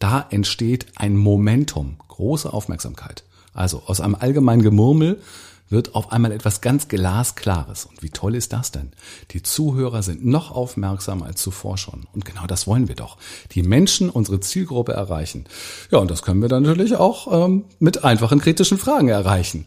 Da 0.00 0.26
entsteht 0.28 0.86
ein 0.96 1.16
Momentum, 1.16 1.98
große 2.08 2.52
Aufmerksamkeit. 2.52 3.22
Also 3.54 3.84
aus 3.86 4.00
einem 4.00 4.16
allgemeinen 4.16 4.62
Gemurmel 4.62 5.20
wird 5.68 5.94
auf 5.94 6.10
einmal 6.10 6.32
etwas 6.32 6.60
ganz 6.60 6.88
Glasklares. 6.88 7.84
Und 7.84 8.02
wie 8.02 8.10
toll 8.10 8.34
ist 8.34 8.52
das 8.52 8.72
denn? 8.72 8.90
Die 9.30 9.44
Zuhörer 9.44 10.02
sind 10.02 10.26
noch 10.26 10.50
aufmerksamer 10.50 11.26
als 11.26 11.40
zuvor 11.40 11.78
schon. 11.78 12.08
Und 12.12 12.24
genau 12.24 12.48
das 12.48 12.66
wollen 12.66 12.88
wir 12.88 12.96
doch. 12.96 13.18
Die 13.52 13.62
Menschen, 13.62 14.10
unsere 14.10 14.40
Zielgruppe 14.40 14.94
erreichen. 14.94 15.44
Ja, 15.92 15.98
und 15.98 16.10
das 16.10 16.22
können 16.22 16.42
wir 16.42 16.48
dann 16.48 16.64
natürlich 16.64 16.96
auch 16.96 17.46
ähm, 17.46 17.66
mit 17.78 18.02
einfachen 18.02 18.40
kritischen 18.40 18.78
Fragen 18.78 19.08
erreichen. 19.08 19.66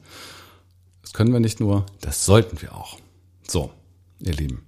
Können 1.15 1.32
wir 1.32 1.39
nicht 1.39 1.62
nur, 1.62 1.86
das 2.01 2.25
sollten 2.25 2.62
wir 2.62 2.75
auch. 2.75 2.97
So, 3.47 3.71
ihr 4.19 4.34
Lieben. 4.34 4.65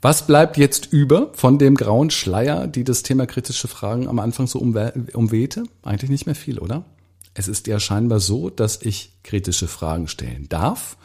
Was 0.00 0.24
bleibt 0.24 0.56
jetzt 0.56 0.92
über 0.92 1.32
von 1.34 1.58
dem 1.58 1.74
grauen 1.74 2.10
Schleier, 2.10 2.68
die 2.68 2.84
das 2.84 3.02
Thema 3.02 3.26
kritische 3.26 3.66
Fragen 3.66 4.06
am 4.06 4.20
Anfang 4.20 4.46
so 4.46 4.60
umwehte? 4.60 5.64
Eigentlich 5.82 6.10
nicht 6.12 6.26
mehr 6.26 6.36
viel, 6.36 6.60
oder? 6.60 6.84
Es 7.34 7.48
ist 7.48 7.66
ja 7.66 7.80
scheinbar 7.80 8.20
so, 8.20 8.50
dass 8.50 8.82
ich 8.82 9.18
kritische 9.24 9.66
Fragen 9.66 10.06
stellen 10.06 10.48
darf 10.48 10.96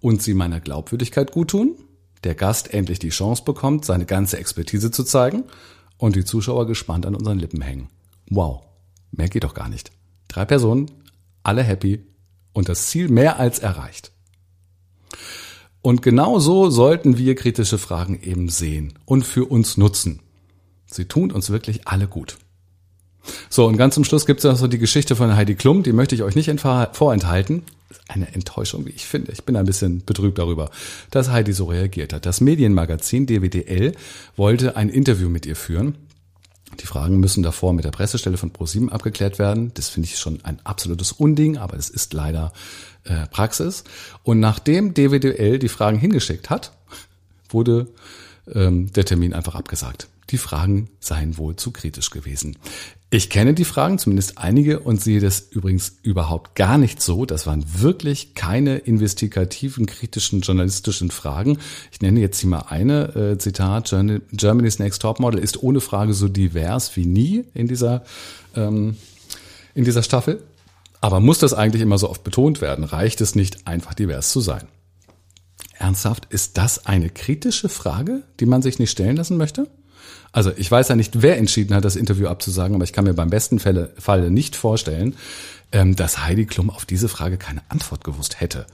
und 0.00 0.20
sie 0.20 0.34
meiner 0.34 0.58
Glaubwürdigkeit 0.58 1.30
guttun, 1.30 1.76
der 2.24 2.34
Gast 2.34 2.74
endlich 2.74 2.98
die 2.98 3.10
Chance 3.10 3.44
bekommt, 3.44 3.84
seine 3.84 4.06
ganze 4.06 4.38
Expertise 4.38 4.90
zu 4.90 5.04
zeigen 5.04 5.44
und 5.98 6.16
die 6.16 6.24
Zuschauer 6.24 6.66
gespannt 6.66 7.06
an 7.06 7.14
unseren 7.14 7.38
Lippen 7.38 7.62
hängen. 7.62 7.90
Wow, 8.28 8.62
mehr 9.12 9.28
geht 9.28 9.44
doch 9.44 9.54
gar 9.54 9.68
nicht. 9.68 9.92
Drei 10.26 10.44
Personen, 10.46 10.90
alle 11.44 11.62
happy 11.62 12.09
und 12.60 12.68
das 12.68 12.86
Ziel 12.86 13.08
mehr 13.08 13.40
als 13.40 13.58
erreicht. 13.58 14.12
Und 15.82 16.02
genau 16.02 16.38
so 16.38 16.70
sollten 16.70 17.16
wir 17.16 17.34
kritische 17.34 17.78
Fragen 17.78 18.20
eben 18.22 18.48
sehen 18.48 18.92
und 19.06 19.24
für 19.24 19.46
uns 19.46 19.76
nutzen. 19.76 20.20
Sie 20.86 21.06
tun 21.06 21.32
uns 21.32 21.50
wirklich 21.50 21.88
alle 21.88 22.06
gut. 22.06 22.36
So, 23.48 23.66
und 23.66 23.76
ganz 23.76 23.94
zum 23.94 24.04
Schluss 24.04 24.26
gibt 24.26 24.40
es 24.40 24.44
noch 24.44 24.56
so 24.56 24.66
die 24.66 24.78
Geschichte 24.78 25.16
von 25.16 25.34
Heidi 25.34 25.54
Klum, 25.54 25.82
die 25.82 25.92
möchte 25.92 26.14
ich 26.14 26.22
euch 26.22 26.36
nicht 26.36 26.50
vorenthalten. 26.60 27.62
Eine 28.08 28.34
Enttäuschung, 28.34 28.86
wie 28.86 28.90
ich 28.90 29.06
finde. 29.06 29.32
Ich 29.32 29.44
bin 29.44 29.56
ein 29.56 29.66
bisschen 29.66 30.04
betrübt 30.04 30.38
darüber, 30.38 30.70
dass 31.10 31.30
Heidi 31.30 31.52
so 31.52 31.64
reagiert 31.64 32.12
hat. 32.12 32.26
Das 32.26 32.40
Medienmagazin 32.40 33.26
DWDL 33.26 33.92
wollte 34.36 34.76
ein 34.76 34.88
Interview 34.90 35.28
mit 35.28 35.46
ihr 35.46 35.56
führen. 35.56 35.96
Die 36.78 36.86
Fragen 36.86 37.18
müssen 37.18 37.42
davor 37.42 37.72
mit 37.72 37.84
der 37.84 37.90
Pressestelle 37.90 38.36
von 38.36 38.52
ProSieben 38.52 38.90
abgeklärt 38.90 39.38
werden. 39.38 39.72
Das 39.74 39.88
finde 39.88 40.08
ich 40.08 40.18
schon 40.18 40.44
ein 40.44 40.60
absolutes 40.64 41.12
Unding, 41.12 41.58
aber 41.58 41.76
es 41.76 41.90
ist 41.90 42.12
leider 42.12 42.52
äh, 43.04 43.26
Praxis. 43.26 43.84
Und 44.22 44.40
nachdem 44.40 44.94
DWDL 44.94 45.58
die 45.58 45.68
Fragen 45.68 45.98
hingeschickt 45.98 46.48
hat, 46.48 46.72
wurde 47.48 47.88
ähm, 48.52 48.92
der 48.92 49.04
Termin 49.04 49.34
einfach 49.34 49.54
abgesagt. 49.54 50.08
Die 50.30 50.38
Fragen 50.38 50.88
seien 51.00 51.36
wohl 51.36 51.56
zu 51.56 51.72
kritisch 51.72 52.10
gewesen. 52.10 52.56
Ich 53.12 53.28
kenne 53.28 53.54
die 53.54 53.64
Fragen, 53.64 53.98
zumindest 53.98 54.38
einige, 54.38 54.78
und 54.78 55.02
sehe 55.02 55.18
das 55.18 55.40
übrigens 55.50 55.98
überhaupt 56.02 56.54
gar 56.54 56.78
nicht 56.78 57.02
so. 57.02 57.26
Das 57.26 57.44
waren 57.44 57.64
wirklich 57.80 58.36
keine 58.36 58.78
investigativen, 58.78 59.86
kritischen, 59.86 60.42
journalistischen 60.42 61.10
Fragen. 61.10 61.58
Ich 61.90 62.00
nenne 62.00 62.20
jetzt 62.20 62.38
hier 62.38 62.50
mal 62.50 62.66
eine, 62.68 63.16
äh, 63.16 63.38
Zitat, 63.38 63.90
Germany's 64.30 64.78
Next 64.78 65.02
Top 65.02 65.18
Model 65.18 65.40
ist 65.40 65.60
ohne 65.60 65.80
Frage 65.80 66.14
so 66.14 66.28
divers 66.28 66.94
wie 66.94 67.04
nie 67.04 67.44
in 67.52 67.66
dieser, 67.66 68.04
ähm, 68.54 68.96
in 69.74 69.84
dieser 69.84 70.04
Staffel. 70.04 70.44
Aber 71.00 71.18
muss 71.18 71.40
das 71.40 71.52
eigentlich 71.52 71.82
immer 71.82 71.98
so 71.98 72.08
oft 72.08 72.22
betont 72.22 72.60
werden? 72.60 72.84
Reicht 72.84 73.20
es 73.20 73.34
nicht, 73.34 73.66
einfach 73.66 73.94
divers 73.94 74.30
zu 74.30 74.40
sein? 74.40 74.68
Ernsthaft, 75.76 76.28
ist 76.30 76.58
das 76.58 76.86
eine 76.86 77.10
kritische 77.10 77.70
Frage, 77.70 78.22
die 78.38 78.46
man 78.46 78.62
sich 78.62 78.78
nicht 78.78 78.90
stellen 78.92 79.16
lassen 79.16 79.36
möchte? 79.36 79.66
Also 80.32 80.52
ich 80.56 80.70
weiß 80.70 80.88
ja 80.88 80.96
nicht, 80.96 81.22
wer 81.22 81.38
entschieden 81.38 81.74
hat, 81.74 81.84
das 81.84 81.96
Interview 81.96 82.28
abzusagen, 82.28 82.74
aber 82.74 82.84
ich 82.84 82.92
kann 82.92 83.04
mir 83.04 83.14
beim 83.14 83.30
besten 83.30 83.58
Falle, 83.58 83.92
Falle 83.98 84.30
nicht 84.30 84.56
vorstellen, 84.56 85.16
ähm, 85.72 85.96
dass 85.96 86.24
Heidi 86.24 86.46
Klum 86.46 86.70
auf 86.70 86.86
diese 86.86 87.08
Frage 87.08 87.36
keine 87.36 87.62
Antwort 87.68 88.04
gewusst 88.04 88.40
hätte. 88.40 88.66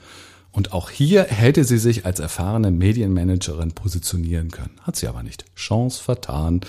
Und 0.53 0.73
auch 0.73 0.91
hier 0.91 1.25
hätte 1.25 1.65
sie 1.65 1.79
sich 1.79 2.07
als 2.07 2.19
erfahrene 2.19 2.71
Medienmanagerin 2.71 3.73
positionieren 3.73 4.51
können. 4.51 4.81
Hat 4.83 4.97
sie 4.97 5.07
aber 5.07 5.23
nicht. 5.23 5.45
Chance 5.55 6.03
vertan. 6.03 6.63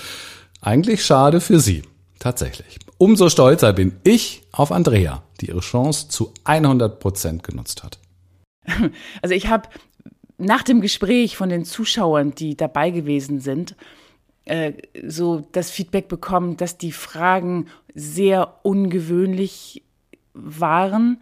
Eigentlich 0.62 1.06
schade 1.06 1.40
für 1.40 1.60
sie. 1.60 1.84
Tatsächlich. 2.20 2.80
Umso 2.98 3.30
stolzer 3.30 3.74
bin 3.74 3.94
ich 4.04 4.42
auf 4.52 4.72
Andrea, 4.72 5.24
die 5.40 5.48
ihre 5.48 5.60
Chance 5.60 6.10
zu 6.10 6.34
100 6.44 7.00
Prozent 7.00 7.44
genutzt 7.44 7.84
hat. 7.84 8.00
Also 9.22 9.34
ich 9.34 9.48
habe 9.48 9.70
nach 10.38 10.64
dem 10.64 10.82
Gespräch 10.82 11.38
von 11.38 11.50
den 11.50 11.64
Zuschauern, 11.64 12.36
die 12.36 12.58
dabei 12.58 12.90
gewesen 12.90 13.40
sind, 13.40 13.76
äh, 14.48 14.74
so 15.06 15.48
das 15.52 15.72
Feedback 15.72 16.08
bekommen, 16.08 16.58
dass 16.58 16.78
die 16.78 16.92
Fragen 16.92 17.68
sehr 17.94 18.60
ungewöhnlich 18.64 19.84
waren 20.34 21.22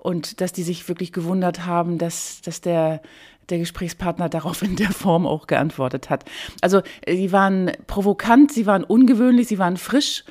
und 0.00 0.40
dass 0.40 0.52
die 0.52 0.62
sich 0.62 0.88
wirklich 0.88 1.12
gewundert 1.12 1.66
haben, 1.66 1.98
dass, 1.98 2.40
dass 2.42 2.60
der, 2.60 3.02
der 3.48 3.58
Gesprächspartner 3.58 4.28
darauf 4.28 4.62
in 4.62 4.76
der 4.76 4.92
Form 4.92 5.26
auch 5.26 5.46
geantwortet 5.46 6.10
hat. 6.10 6.24
Also 6.60 6.82
sie 7.06 7.32
waren 7.32 7.72
provokant, 7.86 8.52
sie 8.52 8.66
waren 8.66 8.84
ungewöhnlich, 8.84 9.48
sie 9.48 9.58
waren 9.58 9.76
frisch 9.76 10.24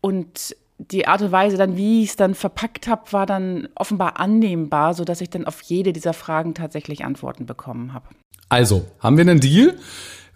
und 0.00 0.56
die 0.78 1.06
Art 1.06 1.20
und 1.20 1.32
Weise 1.32 1.58
dann, 1.58 1.76
wie 1.76 2.02
ich 2.02 2.10
es 2.10 2.16
dann 2.16 2.34
verpackt 2.34 2.88
habe, 2.88 3.12
war 3.12 3.26
dann 3.26 3.68
offenbar 3.74 4.18
annehmbar, 4.18 4.94
sodass 4.94 5.20
ich 5.20 5.28
dann 5.28 5.44
auf 5.44 5.60
jede 5.60 5.92
dieser 5.92 6.14
Fragen 6.14 6.54
tatsächlich 6.54 7.04
Antworten 7.04 7.44
bekommen 7.44 7.92
habe. 7.92 8.08
Also, 8.48 8.86
haben 8.98 9.18
wir 9.18 9.22
einen 9.22 9.40
Deal? 9.40 9.76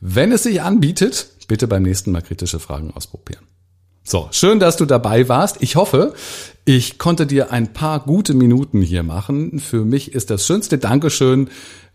Wenn 0.06 0.32
es 0.32 0.42
sich 0.42 0.60
anbietet, 0.60 1.28
bitte 1.48 1.66
beim 1.66 1.82
nächsten 1.82 2.12
Mal 2.12 2.20
kritische 2.20 2.60
Fragen 2.60 2.90
ausprobieren. 2.90 3.42
So, 4.02 4.28
schön, 4.32 4.60
dass 4.60 4.76
du 4.76 4.84
dabei 4.84 5.30
warst. 5.30 5.62
Ich 5.62 5.76
hoffe, 5.76 6.12
ich 6.66 6.98
konnte 6.98 7.26
dir 7.26 7.52
ein 7.52 7.72
paar 7.72 8.00
gute 8.00 8.34
Minuten 8.34 8.82
hier 8.82 9.02
machen. 9.02 9.60
Für 9.60 9.82
mich 9.86 10.12
ist 10.12 10.28
das 10.28 10.46
schönste 10.46 10.76
Dankeschön, 10.76 11.48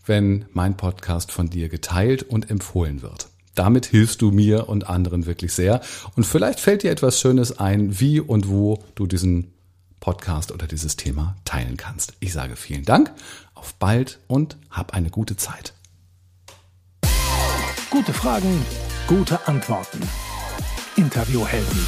wenn 0.08 0.45
mein 0.54 0.76
Podcast 0.76 1.32
von 1.32 1.52
dir 1.52 1.69
geteilt 1.69 2.24
und 2.24 2.50
empfohlen 2.50 3.04
wird. 3.04 3.28
Damit 3.54 3.86
hilfst 3.86 4.24
du 4.24 4.32
mir 4.32 4.69
und 4.69 4.89
anderen 4.89 5.28
wirklich 5.28 5.54
sehr. 5.54 5.80
Und 6.15 6.24
vielleicht 6.24 6.60
fällt 6.60 6.82
dir 6.82 6.89
etwas 6.89 7.19
Schönes 7.19 7.60
ein, 7.60 8.00
wie 8.00 8.19
und 8.19 8.50
wo 8.50 8.84
du 8.95 9.06
diesen 9.06 9.54
Podcast 10.00 10.52
oder 10.52 10.65
dieses 10.65 10.95
Thema 10.95 11.36
teilen 11.45 11.78
kannst. 11.78 12.13
Ich 12.22 12.34
sage 12.34 12.56
vielen 12.56 12.86
Dank, 12.86 13.12
auf 13.54 13.76
bald 13.76 14.17
und 14.26 14.58
hab 14.72 14.95
eine 14.95 15.12
gute 15.12 15.36
Zeit. 15.36 15.76
Gute 17.91 18.13
Fragen, 18.13 18.63
gute 19.08 19.39
Antworten. 19.47 19.99
Interviewhelden. 20.95 21.88